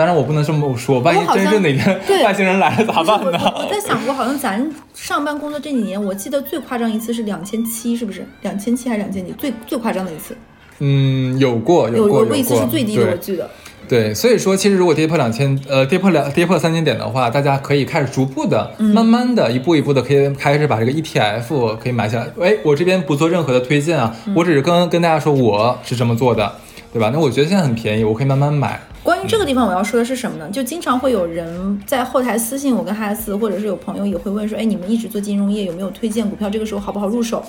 [0.00, 3.38] 当然我不能这么说，万一真是哪天外星人来了咋办呢？
[3.54, 8.26] 我在想过，好像咱上班工作这几年，我记得最夸张一次是两千七，是不是？
[8.40, 9.30] 两千七还是两千几？
[9.32, 10.34] 最最夸张的一次，
[10.78, 13.50] 嗯，有过有过有过一次是最低的，对我记得。
[13.86, 22.26] 对，所以说其实如果跌破两千，呃，跌破两跌破三千点的话，大家可以开始逐步的、嗯慢慢的、一步一步的，可以开始把这个 ETF 可以买下来。
[22.40, 26.50] 哎，我这边不做任何的推荐啊，嗯我只是跟跟大家说我是这么做的，
[26.90, 27.10] 对吧？
[27.12, 28.80] 那我觉得现在很便宜，我可以慢慢买。
[29.02, 30.48] 关于这个地方，我要说的是什么呢？
[30.50, 36.50] 就经常会有人在后台私信我跟哈斯，或者是有朋友也会问说，哎，你们一直做金融业，有没有推荐股票？
[36.50, 37.42] 这个时候好不好入手？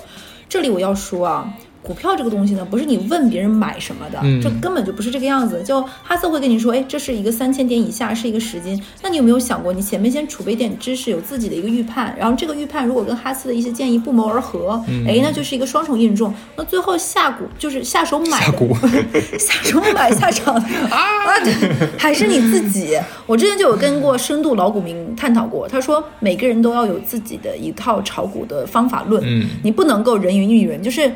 [0.48, 1.52] 这里我要说啊。
[1.82, 4.40] 股票这个东西呢，不是你问别人买什么的，嗯。
[4.40, 5.62] 这根本就不是这个样子。
[5.64, 15.04] 就哈斯会跟你说，哎，这是一个三千点以下是一个时间，那你有没有想过，你前面先储备点知识，有自己的一个预判，然后这个预判如果跟哈斯的一些建议不谋而合，嗯。
[15.06, 16.32] 哎，那就是一个双重印证。
[16.56, 18.76] 那最后下股就是下手买的下股。
[19.38, 20.54] 下手买下场
[20.88, 21.52] 啊，对，
[21.98, 22.96] 还是你自己。
[23.26, 29.48] 我之前就有跟过深度老股民探讨过，他说每个人都要有自己的一套炒股的方法论，嗯。
[29.62, 31.10] 你不能够人云亦云，就是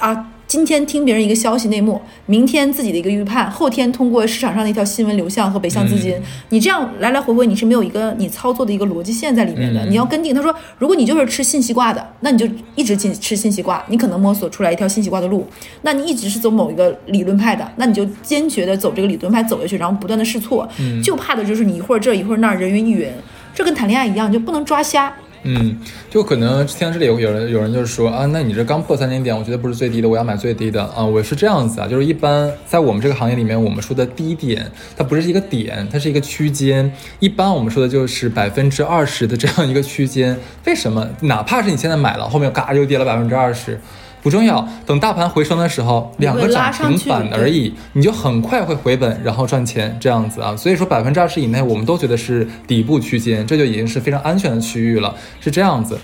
[0.00, 0.32] 啊。
[0.48, 9.84] 今天听别人一个消息内幕，明天自己的一个预判，后天通过市场上的一条新闻流向和北向资金，嗯你这样来来回回，你是没有一个你操作的一个逻辑线在里面的。
[9.84, 10.32] 嗯你要跟定。
[10.32, 15.44] 他说，如果你就是吃信息挂的，那你就一直进吃信息挂，你可能摸索出来一条信息挂的路。
[15.82, 20.68] 那你一直是走某一个理论派的，那你就坚决的走这个理论派走下去，然后不断的试错。
[20.78, 23.08] 嗯就怕的就是你一会儿这一会儿那儿人云亦云，
[23.52, 25.12] 这跟谈恋爱一样，就不能抓瞎。
[25.42, 25.78] 嗯，
[26.10, 31.04] 就可能听到这里有有人有人就是说啊，那你这刚破三千点，我觉得不是最低的，我要买最低的啊。
[31.04, 36.92] 我是这样子啊，就是一般在我们这个行业里面，我们说的低点，它不是一个点，它是一个区间。
[37.20, 40.36] 一般我们说的就是百分之二十的这样一个区间。
[40.64, 41.06] 为什么？
[41.20, 43.78] 哪怕是你现在买了，后面嘎又跌了百分之二十。
[44.26, 50.56] 不重要，等大盘回升的时候，两个涨停板而已，你就很快会回本，然后赚钱这样子啊。
[50.56, 55.96] 所以说百分之二十以内，我们都觉得是底部区间，这就已经是非常安全的区域了，是这样子。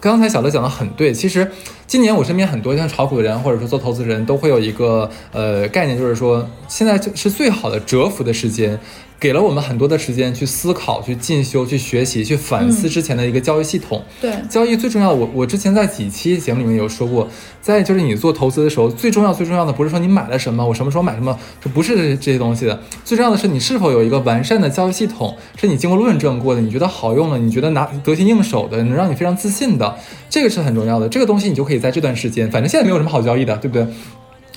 [0.00, 1.52] 刚才小乐讲的很对，其实
[1.86, 8.80] 今年我身边很多像炒股的人或者说做投资人都会有一个呃概念，就是说现在就是最好的蛰伏的时间。
[9.18, 14.02] 给了我们很多的时间去思考、去进修、去学习、去反思之前的一个交易系统。
[14.20, 17.26] 对交易最重要的，我我之前在几期节目里面有说过，
[17.62, 22.78] 在就是你做投资的时候，最重要最重要的不是说你买了什么，我什么时候买什么，这不是这些东西的。
[23.04, 29.96] 最重要的是你是否有一个完善的交易系统，是你经过论证过的，你觉得好用了，你觉得拿得心应手的，能让你非常自信的，
[30.28, 31.08] 这个是很重要的。
[31.08, 33.86] 这个东西你就可以在这段时间，反正现在没有什么好交易的，对不对？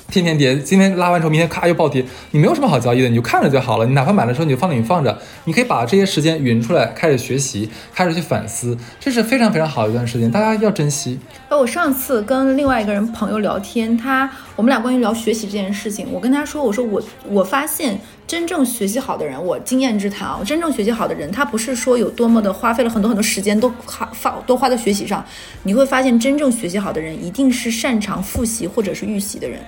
[0.10, 3.86] 天天跌，今天拉完之后，明天咔又暴跌，你没有什么好交易的，你就看着就好了。
[3.86, 11.20] 你哪怕买的时候你就放那里放着，你可以把这些时间匀出来，开始学习，开始去反思，这是非常非常好的一段时间，大家要珍惜。
[11.50, 25.24] 呃，我上次跟另外一个人朋友聊天，他我们俩关于聊学习这件事情，我跟他说，我说我我发现真正学习好的人，我经验之谈啊，真正学习好的人，他不是说有多么的花费了很多很多时间都花发都花在学习上，
[25.64, 29.60] 你会发现真正学习好的人，一定是擅长复习或者是预习的人。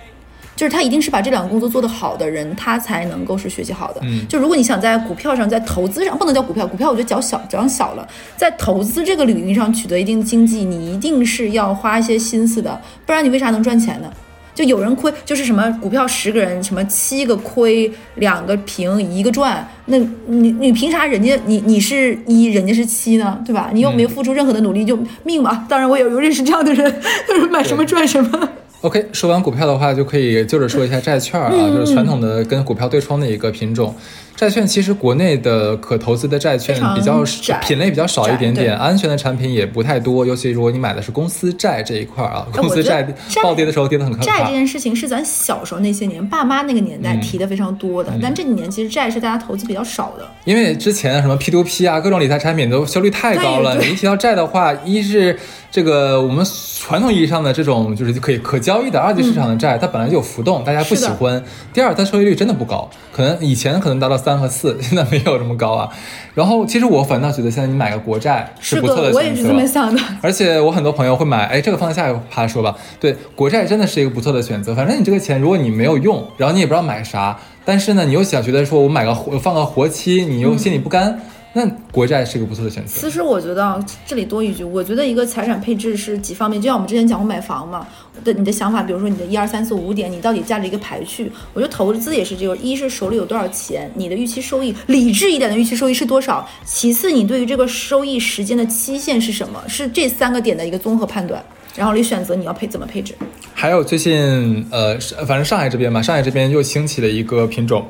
[0.62, 4.02] 就是他一定是把这两个工作做得好的人，他才能够是学习好的。
[4.04, 8.08] 嗯就如果你想在股票上，在投资上，不能叫股票，股票我觉得脚小，讲小了，
[8.38, 14.14] 在投资这个领域上取得一定经济，你一定是要花一些心思的，不然你为啥能赚钱呢？
[14.54, 19.98] 就有人亏，就是什么股票十个人，什么七个亏，两个平，一个赚，那
[20.28, 23.42] 你你凭啥人家你你是一，人家是七呢？
[23.44, 23.72] 对吧？
[23.74, 25.66] 你又没付出任何的努力，就命嘛。
[25.68, 28.48] 当然我也有认识这样的人，就是买什么赚什么。
[28.82, 33.96] OK，说完股票的话，就可以就着说一下债券啊，嗯就是传统的跟股票对冲的一个品种。
[34.36, 44.52] 债券其实国内的可投资的债券比较窄品类比较少一点点，安全的产品也不太多，尤其如果你买的是公司债这一块儿啊，公司债债暴跌的时候跌得很可怕债这。
[44.52, 50.28] 件事情是咱小时候那些年爸妈那个年代嗯提的非常多的，但这几年其实债是大家投资比较少的。
[50.44, 53.78] 因为之前什么 P to P 啊，各种理财产品都效率太高了。
[53.78, 55.38] 你一提到债的话，一是
[55.70, 56.46] 这个我们
[56.80, 61.42] 传统意义上的这种就是可以可交易的二级市场的债，它本来就有浮动，大家不喜欢。
[61.72, 65.90] 第二，它收益率真的不高，可能以前可能达到三和四，现在没有这么高啊。
[66.34, 69.18] 然后其实我反倒觉得现在你买个国债是不错的选择。
[69.18, 70.02] 我也是这么想的。
[70.22, 72.76] 而且我很多朋友会买，哎，这个放在下一趴说吧。
[73.00, 74.74] 对，国债真的是一个不错的选择。
[74.76, 81.20] 反正你这个钱，如果你没有用，然后你也不知道买啥，但是呢，你又想觉得说我买个活放个活期，你又心里不甘，
[81.54, 83.02] 那国债是一个不错的选择。
[83.02, 87.86] 其实我觉得啊，这里多一句，我觉得一个财产配置是几方面，就像我们之前讲过买房嘛
[88.24, 91.30] 的，你的想法，比如说你的一二三四五点，你到底加了一个排序。
[91.54, 101.44] 我觉得投资也是这个，一是手里有多少钱，你的预期收益，理智一点的预期收益是多少；其次，你对于这个收益时间的期限是什么，是这三个点的一个综合判断，
[101.76, 103.14] 然后你选择你要配怎么配置。
[103.54, 107.86] 还有最近呃，是反正上海这边嘛，上海这边又兴起了一个品种，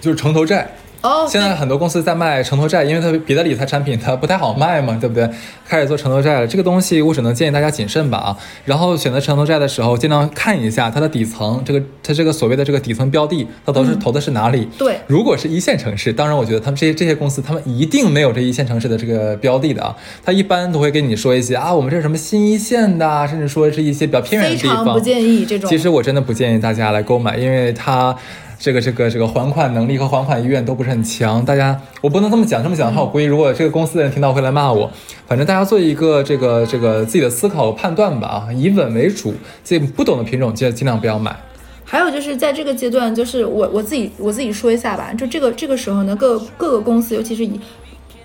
[0.00, 0.70] 就是城投债。
[1.02, 5.28] 哦，现在很多公司在卖城投债，因为它别的理财产品它不太好卖嘛，对不对？
[5.66, 8.36] 开始做城投债了，这个东西我只能建议大家谨慎吧啊。
[8.64, 14.68] 然后选择城投债的时候，尽量看一下它的底层，这个它这个所谓的这个底层标的，它都是、投的是哪里？
[14.78, 19.96] 对如果是一线城市，当然我觉得他们这些这些公司，他们一定没有这一线城市的这个标的的啊。
[20.24, 24.78] 他一般都会跟你说一些啊，我们这是什么新一线的啊，甚至说是一些比较偏远的地方。
[24.78, 25.68] 非常不建议这种。
[25.68, 28.14] 其实我真的不建议大家来购买，因为它
[28.62, 31.44] 这个这个这个还款能力和还款意愿都不是很强。
[31.44, 34.88] 大家我不能这么讲，这么讲的话，我估计如果这个公司的人听到会来骂我。
[35.26, 39.34] 反正大家做一个这个这个自己的思考和判断吧啊，以稳为主。
[39.64, 41.36] 自己不懂的品种就尽量不要买。
[41.82, 47.58] 还有就是在这个阶段，就是我我自己我自己说一下吧，就这个这个时候呢，各各个公司，尤其是以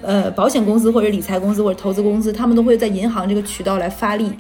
[0.03, 4.31] 呃保险公司或者理财公司或者投资公司，他们都会在银行这个渠道来发力。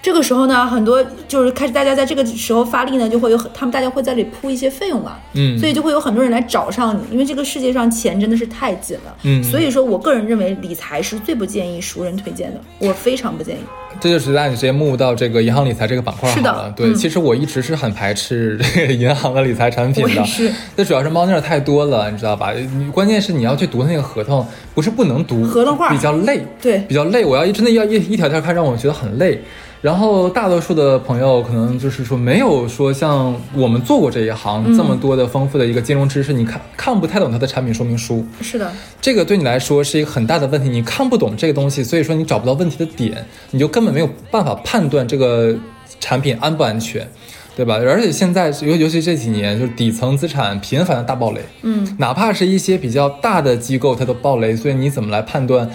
[0.00, 13.60] 这个时候呢，很多就是开始大家在这个时候发力呢，就会有很他们大家会在这里铺一些费用嘛，嗯所以就会有很多人来找上你，因为这个世界上钱真的是太紧了，嗯所以说我个人认为理财是最不建议熟人推荐的，我非常不建议。
[14.00, 16.72] 这就直接让你直接目到这个银行理财这个板块好是的了。
[16.76, 22.52] 对，嗯其实我一直是很排斥这个银行的理财产品的 我是，那主要是猫腻儿太多了，你知道吧？
[22.52, 27.24] 你关键是你要去读那个合同，不是不能读，合同话比较累，对比较累。
[27.24, 29.42] 我要一真的要一一条条看，让我觉得很累。
[29.80, 38.26] 然后大多数的朋友可能就是说没有说像我们做过这一行、嗯这么多的丰富的一个金融知识，你看看不太懂它的产品说明书。
[38.40, 38.70] 是的，
[39.00, 45.54] 这个对你来说是一个很大的问题，你看不懂这个东西，所以说你找不到问题的点，你就根本没有办法判断这个
[46.00, 47.08] 产品安不安全，
[47.56, 47.76] 对吧？
[47.76, 55.70] 而且现在尤尤其这几年，就是底层资产频繁的大暴雷，嗯，哪怕是一些比较大的机构，它都暴雷，所以你怎么来判断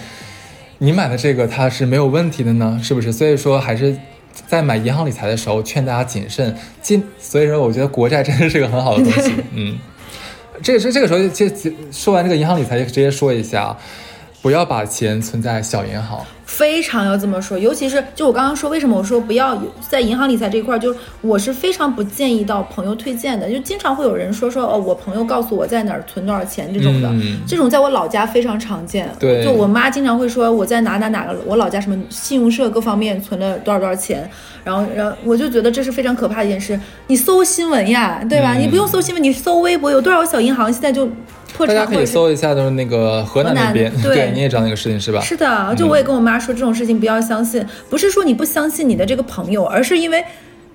[0.78, 2.80] 你买的这个它是没有问题的呢？
[2.82, 3.12] 是不是？
[3.12, 3.96] 所以说还是。
[4.48, 6.52] 在买银行理财的时候，劝大家谨慎。
[6.82, 9.32] 今所以说，我觉得国债真的是个很好的东西。
[9.54, 9.78] 嗯，
[10.60, 13.74] 这个是这个时候，就就说完这个银行理财，就直接说一下，
[14.44, 16.20] 不要把钱存在小银行。
[16.44, 29.10] 非常要这么说，尤其是就我刚刚说，为什么我说不要有在银行理财这一块儿，就是我是非常不建议到朋友推荐的，就经常会有人说说哦，我朋友告诉我在哪儿存多少钱这种的，嗯这种在我老家非常常见。
[29.18, 34.28] 对就我妈经常会说我在哪哪哪个我老家什么信用社各方面存了多少多少钱，
[34.62, 36.78] 然后然后我就觉得这是非常可怕的一件事。
[37.06, 38.52] 你搜新闻呀，对吧？
[38.54, 41.08] 嗯你不用搜新闻，你搜微博，有多少个小银行现在就
[41.56, 45.20] 破产，大家可以搜一下，就是那个河南那边，对你也知道那个事情是吧？
[45.20, 50.22] 是的，就我也跟我妈说这种事情不要相信，不是说你不相信你的这个朋友，而是因为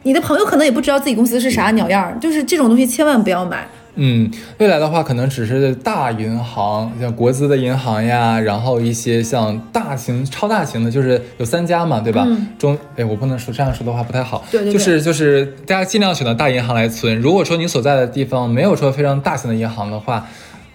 [0.03, 3.67] 你的朋友可能也不知道自己公司是啥鸟样儿，就是这种东西千万不要买。
[4.01, 12.23] 嗯，未来的话可能只是大银行，像国资的银行呀，然后一些像大型、超大型的，就是有三家嘛，对吧？
[12.25, 14.45] 嗯中，哎，我不能说这样说的话不太好。
[14.49, 17.19] 对对对就是就是大家尽量选择大银行来存。
[17.19, 20.25] 如果说你所在的地方没有说非常大型的银行的话。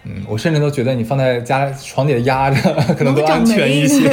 [0.05, 4.03] 嗯，我甚至都觉得你放在家床底下压着， 可能都安全一些，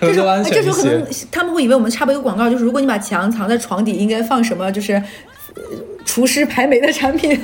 [0.00, 1.06] 这时安全一哎这时候可能。
[1.30, 4.70] 他们会以为我们插播一个广告，就是如果你把墙藏在床底，应该放什么？
[4.70, 5.62] 就是呃
[6.04, 7.38] 厨师排霉的产品。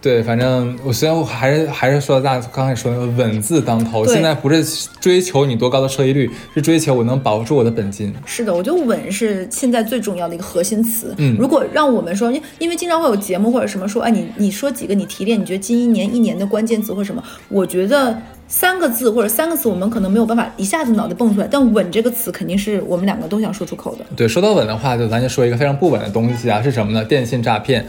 [0.00, 8.14] 对，反正我虽然我还是还是说大刚才说那个稳字当头，现在不是追求你多高的收益率，是追求我能保住我的本金。
[8.24, 11.12] 是的，我觉得稳是现在最重要的一个核心词。
[11.18, 17.20] 嗯如果让我们说，因因为经常会有节目或者什么说，哎，你你说几个你提炼，你觉得近一年一年的关键词或者什么？
[17.48, 18.16] 我觉得
[18.46, 24.04] 三个字或者三个词，我们可能没有办法一下子脑袋蹦出来，但稳这个词肯定是我们两个都想说出口的。
[24.14, 27.04] 对，说到稳的话，就咱就说一个非常不稳的东西啊，是什么呢？
[27.04, 27.84] 电信诈骗。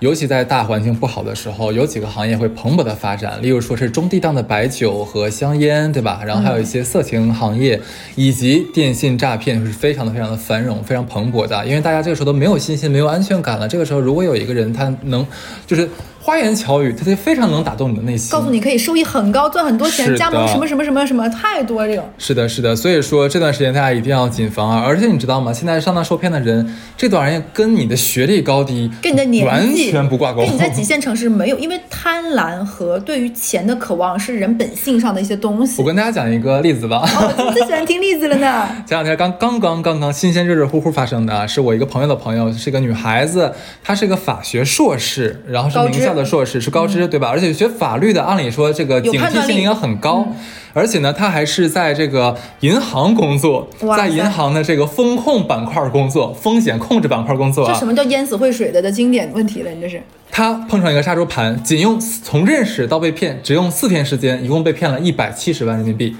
[0.00, 6.22] 尤其在大环境不好的时候，有几个行业会蓬勃的发展，例如说是中低档的白酒和香烟，对吧？
[6.24, 7.80] 然后还有一些色情行业，
[8.14, 11.66] 以及电信诈骗是非常的非常的繁荣，非常蓬勃的。
[11.66, 13.66] 因为大家这个时候都没有信心，没有安全感了。
[13.66, 15.26] 这个时候，如果有一个人他能，
[15.66, 15.88] 就是
[16.28, 18.30] 花言巧语，他就非常能打动你的内心。
[18.30, 22.06] 告诉你可以收益很高，赚很多钱，加盟什么什么什么什么，太多这种。
[22.18, 24.84] 是的，是的，所以说这段时间大家一定要谨防啊！
[24.86, 25.50] 而且你知道吗？
[25.54, 30.42] 现在上当受骗的人，这段人跟你的学历高低，跟你的年完全不挂钩。
[30.42, 35.86] 跟你在几线城市没有，因为贪婪和对于钱的渴望是人本性上的一些东西我。
[35.86, 36.98] 跟大家讲一个例子吧。
[37.06, 38.68] 哦，我最喜欢听例子了呢。
[38.86, 43.50] 前两天刚刚刚刚刚新鲜热热乎乎发生的啊，是我一个朋友的朋友，是一个女孩子，
[43.82, 47.28] 她是一个法学硕士，然后是名校的硕士，是高知、对吧？
[47.30, 50.26] 而且学法律的，按理说这个警惕性应该很高，
[50.74, 53.66] 而且呢，他还是在这个银行工作，
[53.96, 57.86] 在银行的这个风控板块工作，风险控制板块工作啊这什。
[57.86, 59.70] 么叫淹死会水的的经典问题了？
[59.70, 66.14] 你这是他碰上一个杀猪盘，仅用从认识到被骗，只用四天时间，一共被骗了一百七十万人民币。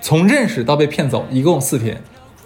[0.00, 2.00] 从认识到被骗走，一共四天。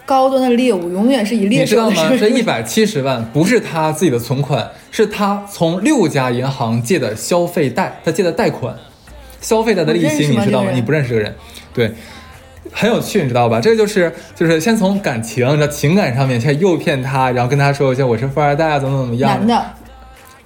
[0.05, 2.11] 高端的猎物永远是以猎你知道吗？
[2.19, 8.75] 这一百七十万不是他自己的存款，是他从六家银行借的消费贷，他借的贷款，
[9.41, 10.71] 消费贷的利息，你知道吗？
[10.75, 11.35] 你不认识这个人，
[11.73, 11.93] 对。
[12.71, 13.61] 很有趣，你知道吧？
[13.61, 19.31] 这个就是就是先从感情，你知道情感上面先诱骗他，然后跟他说一些我是富二代啊，怎么怎么样。
[19.31, 19.67] 男的，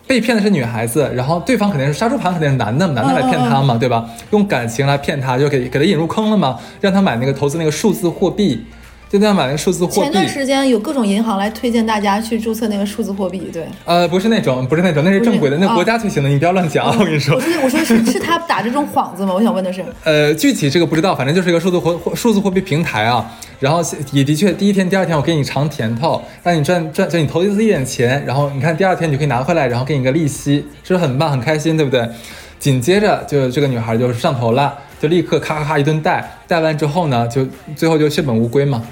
[0.06, 4.08] 被骗的是女孩子，然后对方肯定是杀猪盘，肯定是男的，男的来骗他嘛，对吧？
[4.30, 8.64] 用感情来骗他，就给给他引入坑了嘛，让他买那个投资那个数字货币，
[9.08, 10.00] 就那样买那个数字货币。
[10.00, 13.64] 前段时间有各种银行来推荐大家去注册那个数字货币，对。
[13.84, 17.40] 呃，不是那种，不是那种，那是正规的，那国家推行的，你不要乱讲，我跟你说我。
[17.40, 19.32] 说我说是是他打这种幌子吗？
[19.32, 23.30] 我想问的是，呃，具体这个不知道，反正就是一个数字货货数字货币平台啊。
[23.58, 23.80] 然后
[24.12, 32.06] 也的确，第一天、第二天我给你尝甜头，让你赚赚，就你投资一点钱，然后你看第二天你就可以拿回来，然后给你个利息，是不是很棒、很开心，对不对？
[32.58, 38.82] 紧接着就这个女孩就是上头了，就立刻咔咔咔一顿带，带完之后呢，就最后就血本无归嘛，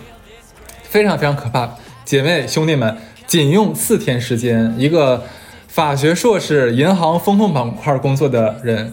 [0.83, 1.77] 非常非常可怕。
[2.05, 2.97] 姐妹兄弟们，
[3.27, 5.25] 仅用四天时间，一个
[5.67, 8.93] 法学硕士、银行风控板块工作的人，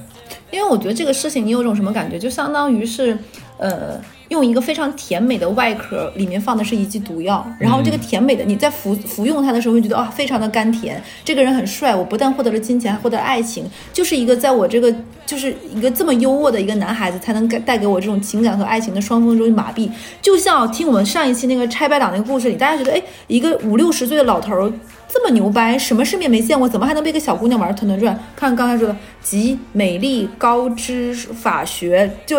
[0.50, 2.18] 因为我觉得这个事情，你有种什么感觉？
[2.18, 3.18] 就相当于是，
[3.58, 4.00] 呃，
[4.32, 11.04] 用一个非常甜美的外壳，里面放的是一剂毒药，然后这个甜美的你在服服用它的时候，会觉得啊，非常的甘甜。
[11.26, 14.94] 这个人很帅，我不但获得了金钱，还获得了爱情，就是一个在我这个
[15.26, 19.90] 就是一个这么优渥的一个男孩子，才能给带给我这种情感和爱情的双峰中麻痹。
[20.22, 24.72] 就像听我们上一期那个拆白党那个故事里，大家觉得，哎，一个五六十岁的老头儿。
[25.14, 28.18] 这么牛掰，什么世面没见过，怎么还能被个小姑娘玩团团转？
[28.34, 32.38] 看刚才说的，集美丽、高知、法学，就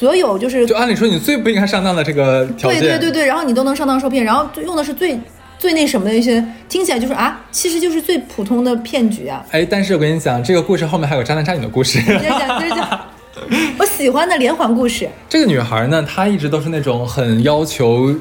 [0.00, 5.20] 所有就是就按理说你最不应该上当的这个条对件，对对对对，然后你都能上当受骗，然后就用的是最
[5.58, 9.44] 最那什么的一些，听起来就是啊，其实就是最普通的骗局啊。
[9.50, 12.00] 哎，但是我跟你讲，这个故事后面还有渣男渣女的故事。
[12.00, 13.00] 接着讲，接着讲，
[13.76, 18.14] 我喜欢的连环故事，这个女孩呢，她一直都是那种很要求，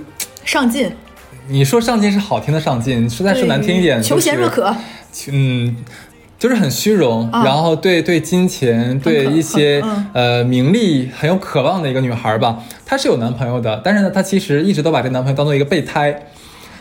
[0.44, 0.92] 上进，
[1.48, 4.76] 你说上进是好听的上进，实在是难听一点，求贤若，渴，
[5.32, 5.78] 嗯。
[6.40, 12.64] 就是很虚荣，啊然后对对金钱、对一些、嗯呃名利很有渴望的一个女孩吧。
[12.86, 16.28] 她是有男朋友的，但是呢，她其实一直都把这男朋友当做一个备胎，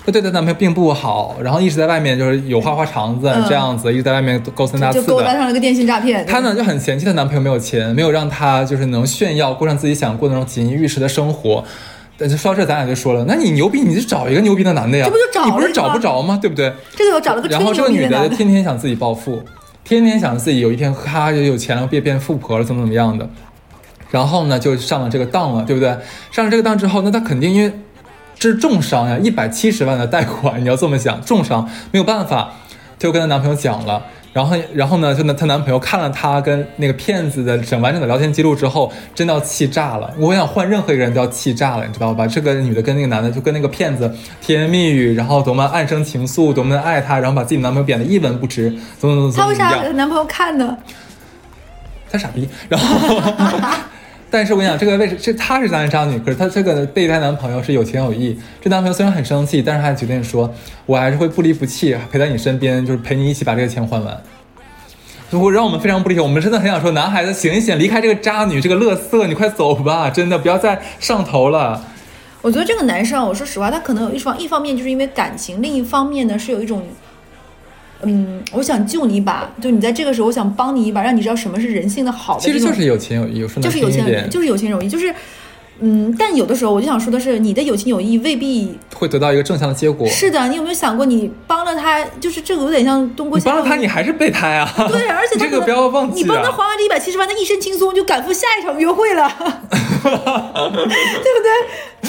[0.06, 5.04] 她对她男朋友并不好，然后一直在外面就是有花花肠子、嗯这样子，一直在外面勾三搭四的。
[5.04, 6.24] 就勾搭上了个电信诈骗。
[6.24, 11.64] 她呢就很嫌弃她男朋友没有钱，没有让她就是能炫耀，过上自己想过那种锦衣玉食的生活。
[12.18, 16.36] 但是说到这，咱俩就说了，那你牛逼，你就找一个牛逼的男的呀，这不就找了你不是找不着吗？
[16.42, 16.72] 对不对？
[16.96, 19.40] 这个我找了个然后这个女的，天天想自己暴富，
[19.84, 23.30] 天天想自己有一天咔就有钱了，变变富婆了，怎么怎么样的。
[24.10, 25.96] 然后呢，就上了这个当了，对不对？
[26.32, 27.72] 上了这个当之后，那她肯定因为
[28.36, 32.52] 这是重伤呀，一百七十万的贷款，你要这么想，重伤没有办法，
[32.98, 34.02] 就跟她男朋友讲了。
[34.32, 35.14] 然后，然后呢？
[35.14, 40.12] 就那她男朋友看了她跟那个骗子的整完整的聊天记录之后，真的要气炸了。
[40.18, 42.26] 我想换任何一个人都要气炸了，你知道吧？
[42.26, 49.86] 这个女的跟那个男的就跟那个骗子甜言蜜语，然后多么暗生情愫，多么的爱他，然后把自己男朋友贬得一文不值，怎么怎么怎么她为啥给？
[49.88, 50.76] 她男朋友看呢？
[52.10, 52.48] 他傻逼。
[52.68, 52.86] 然后，
[54.30, 58.38] 但是我跟你讲，这个为什这她是渣男渣女，可是她这个备胎男朋友是有情有义。
[58.60, 60.52] 这男朋友虽然很生气，但是他决定说，
[60.84, 64.22] 我还是会不离不弃，陪在你身边，就是陪你一起把这个钱还完。
[65.30, 71.84] 如果让我们非常不理解，我们真的很想说，男孩子醒一醒，离开这个渣女，这个乐色，你快走吧，真的不要再上头了。
[72.40, 76.82] 我觉得这个男生，我说实话，他可能有一方一方面就是因为感情，另一方面呢是有一种，
[78.03, 85.12] 嗯，我想救你一把，就你在这个时候，我想帮你一把，让你知道什么是人性的好的其实就是有情有义，有情有义，听一点，就是有情有义，就是，
[85.80, 90.08] 嗯，但有的时候我就想说的是，你的有情有义未必会得到一个正向的结果。
[90.08, 90.48] 是的。
[90.48, 94.72] 你有没有想过，你帮了他，就是这个有点像东郭先生你帮了他，你还是备胎啊。
[94.88, 96.52] 对，而且 这个不要忘记你帮他啊。
[96.52, 99.30] 还完这一百七十万，他一身轻松就赶赴下一场约会了，
[100.02, 101.50] 对不对？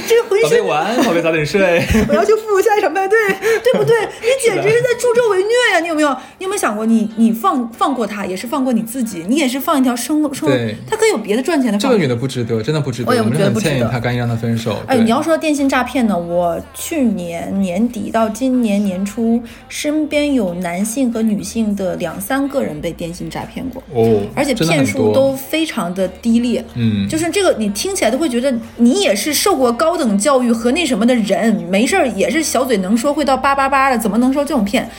[0.08, 1.84] 这个浑身宝贝晚安，宝贝早点睡。
[2.08, 3.18] 我要去赴下一场派对，
[3.64, 3.96] 对不对？
[4.22, 5.80] 你简直是在助纣为虐呀！
[5.80, 6.10] 你有没有？
[6.38, 11.78] 你有没有想过你，你放放过他，也是放过你自己，你也是放一条生生活对，他可以有别的赚钱的。
[11.78, 13.10] 这个女的不值得，真的不值得。
[13.10, 14.78] 我也觉得不值得歉意她，赶紧让他分手。
[14.88, 26.64] 哎，你要说电信诈骗呢，我去年年底到今年年初，身边有男性和女性的两三个人被电信诈骗过，哦，而且骗术都非常的低劣。
[26.76, 34.90] 嗯，就是这个，你听起来都会觉得你也是受过高等教育和那什么的人，没事儿也是小嘴能说会道叭叭叭的，怎么能受这种骗？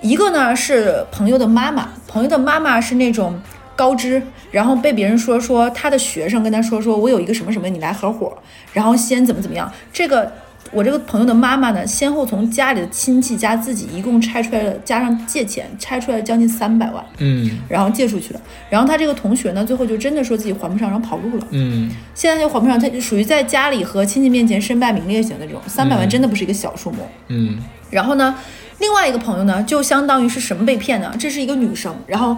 [0.00, 3.34] 一个呢是朋友的妈妈，朋友的妈妈是那种
[3.78, 4.20] 高知，
[4.50, 8.36] 然后被别人说说他的学生跟他说说我有一个什么什么，你来合伙，
[8.72, 9.72] 然后先怎么怎么样。
[9.92, 10.32] 这个
[10.72, 18.40] 我这个朋友的妈妈呢，先后从家里的亲戚加自己一共拆出来了，加上借钱拆出来了将近三百万，嗯然后借出去了。
[18.68, 21.46] 然后他这个同学呢，最后就真的说自己还不上，然后跑路了。
[21.50, 26.98] 嗯，现在就还不上，他就属于在家里和亲戚面前身败名裂型的这种，三百万真的不是一个小数目。
[27.28, 27.56] 嗯，
[27.90, 28.34] 然后呢，
[28.80, 31.14] 另外一个朋友呢，就相当于是什么被骗呢？
[31.18, 32.36] 这是一个女生，然后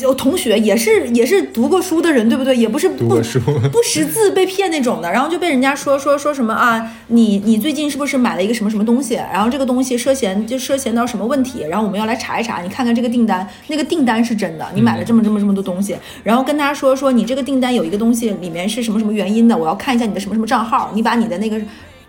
[0.00, 2.56] 有同学也是也是读过书的人，对不对？
[2.56, 3.08] 也不是不
[3.72, 9.14] 不识字被骗那种的，然后就被人家说说说什么啊，你你最近是不是买了一个什么什么东西？
[9.14, 11.64] 然后这个东西涉嫌就涉嫌到什么问题？
[11.68, 21.60] 然后我们要来查一查，你看看这个订单，那个订单是真的，你买了这么这么这么多东西，然后跟他说说你这个订单有一个东西里面是什么什么原因的，我要看一下你的什么什么账号，你把你的那个。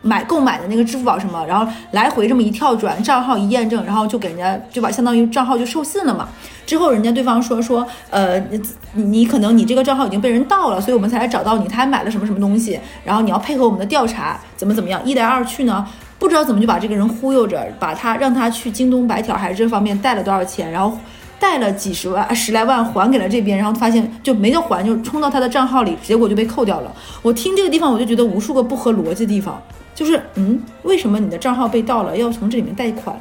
[0.01, 6.27] 买购买的那个支付宝什么，然后来回这么一跳转，账号一验证，然后就给人家就把相当于账号就授信了嘛。
[6.65, 8.61] 之后人家对方说说，呃，你
[8.93, 15.85] 你可能你这个账号已经被人盗了，所以我们才来找到你，他还买了什么什么东西，然后你要配合我们的调查，怎么怎么样，一来二去呢，
[16.17, 20.97] 不知道怎么就把这个人忽悠着，把他让他去京东白条还是这方面贷了多少钱，然后。
[21.41, 26.95] 贷了几十万、十来万还给了这边，然后发现就没得还，就冲到他的账号里，结果就被扣掉了。
[27.23, 29.59] 我听这个地方，我就觉得无数个不合逻辑的地方，
[29.93, 33.15] 就是嗯，为什么你的账号被盗了，要从这里面贷款？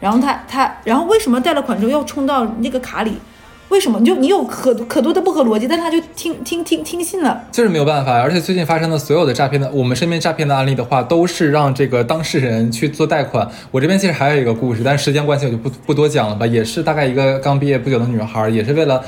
[0.00, 3.12] 然后他他，然后为什么贷了款之后要充到那个卡里？
[3.68, 3.98] 为什么？
[4.00, 7.42] 你就你有可可多的不合逻辑，但他就听听听听信了。
[7.50, 13.48] 就是没有办法，而且最近发生的所有的诈骗的，我们身边诈骗的案例的话，都是让这个当事人去做贷款。
[13.70, 16.46] 我这边其实还有一个故事，但时间关系我就不不多讲了吧。
[16.46, 19.02] 也是大概一个刚毕业不久的女孩，也是为了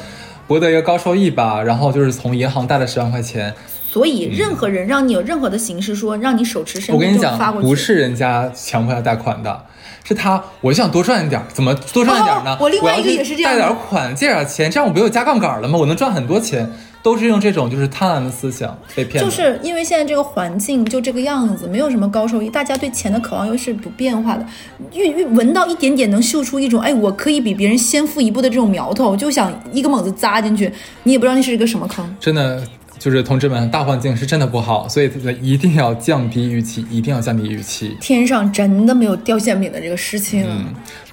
[0.47, 3.53] 博得一个高收益吧，然后就是从银行贷了十万块钱。
[3.95, 9.67] 所以任何人让你有任何的形式说让你手持身我跟你讲份证发过，去，不是人家强迫他贷款的，
[10.03, 12.55] 是他我就想多赚一点儿，怎么多赚一点儿呢？
[12.55, 15.79] 哦我另外一个也是这样贷点儿款，借点儿钱，这样我不就加杠杆了吗？
[15.79, 16.69] 我能赚很多钱，
[17.05, 19.31] 都是用这种就是贪婪的思想被骗的。
[19.31, 24.45] 就是因为现在这个环境就这个样子，没有什么高收益，大家对钱的渴望又是不变化的，
[24.93, 30.73] 越越闻到一点点能嗅出一种哎，我可以比别人先富一步的这种苗头，就想一个猛子扎进去，
[31.05, 32.05] 你也不知道那是一个什么坑。
[32.19, 32.61] 真的
[33.05, 35.11] 就是同志们，大环境是真的不好，所以
[35.43, 37.95] 一定要降低预期，一定要降低预期。
[38.01, 40.43] 天上真的没有掉馅饼的这个事情。
[40.49, 40.65] 嗯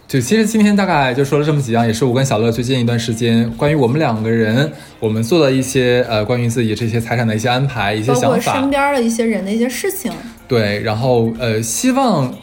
[0.08, 8.70] 就其实今天大概就说了这么几样，也是我跟小乐最近一段时间关于我们两个人，我们做的一些呃关于自己这些财产的一些安排、一些包括想法身。
[8.70, 10.12] 边的一些人的一些事情，
[10.48, 12.34] 对，然后呃，希望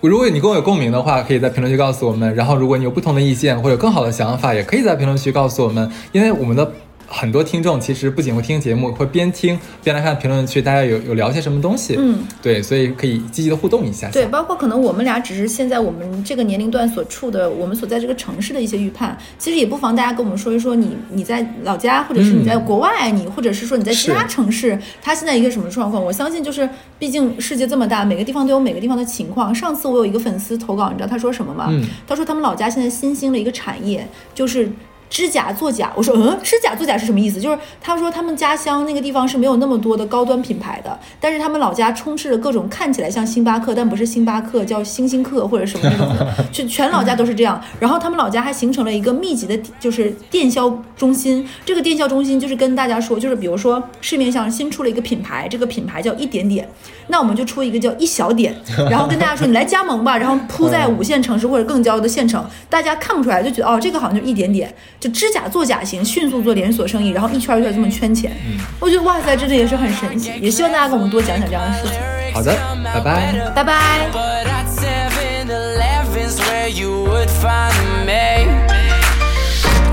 [0.00, 2.34] 如果你跟我有共鸣的话，可以在评论区告诉我们。
[2.34, 6.72] 然后如果你有不同的意见或者更好的想法，也可以在评论区告诉我们，因为我们的
[7.10, 11.96] 很多听众其实不仅会听节目，会边听边来看评论区，大家有有聊些什么东西。
[11.98, 14.10] 嗯，对，所以可以积极的互动一下。
[14.10, 26.04] 对，包括可能我们俩只是现在我们这个年龄段所处的，我们所在这个城市的一些预判，其实也不妨大家跟我们说一说你你在老家，或者是你在国外，你或者是说你在其他城市，它现在一个什么状况？
[26.04, 29.54] 我相信就是，毕竟世界这么大，每个地方都有每个地方的情况。
[29.54, 31.68] 上次我有一个粉丝投稿，你知道他说什么吗？
[31.70, 34.70] 嗯他说他们老家现在新兴了一个产业，就是。
[35.10, 37.40] 指甲作假，我说嗯，知假作假是什么意思？
[37.40, 47.60] 就是他说他们家乡那个地方是没有那么多的高端品牌的，但是他们老家充斥着各种看起来像星巴克，但不是星巴克，叫星星客或者什么那种的， 全全老家都是这样。
[47.80, 51.48] 然后他们老家还形成了一个密集的，就是电销中心。
[51.64, 56.68] 这个电销中心就是跟大家说，就是比如说市面上新出了一个品牌，这个品牌叫一点点，
[57.08, 58.54] 那我们就出一个叫一小点，
[58.90, 68.36] 然后跟大家说你来加盟吧，然后铺在五线城市或者更郊的县城，大家看不出来就觉得哦，这个好像就一点点，就知假做假型，迅速做连锁生意，然后一圈一圈这么圈钱。
[68.80, 71.98] 我觉得哇塞，真的也是很神奇，也希望大家跟我们多讲讲这样的事情。
[72.34, 72.52] 好的，
[72.92, 73.32] 拜拜。
[73.54, 74.10] 拜拜。
[74.12, 78.46] But at 7 Eleven's where you would find me.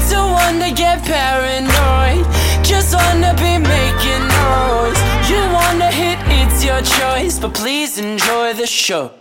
[0.10, 2.26] Don't wanna get paranoid,
[2.64, 5.00] just wanna be making noise.
[5.30, 9.12] You wanna hit, it's your choice, but please enjoy the show.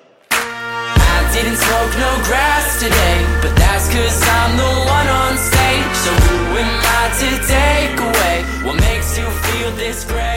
[1.35, 5.95] Didn't smoke no grass today, but that's cause I'm the one on stage.
[6.05, 10.34] So who am I to take away what makes you feel this great?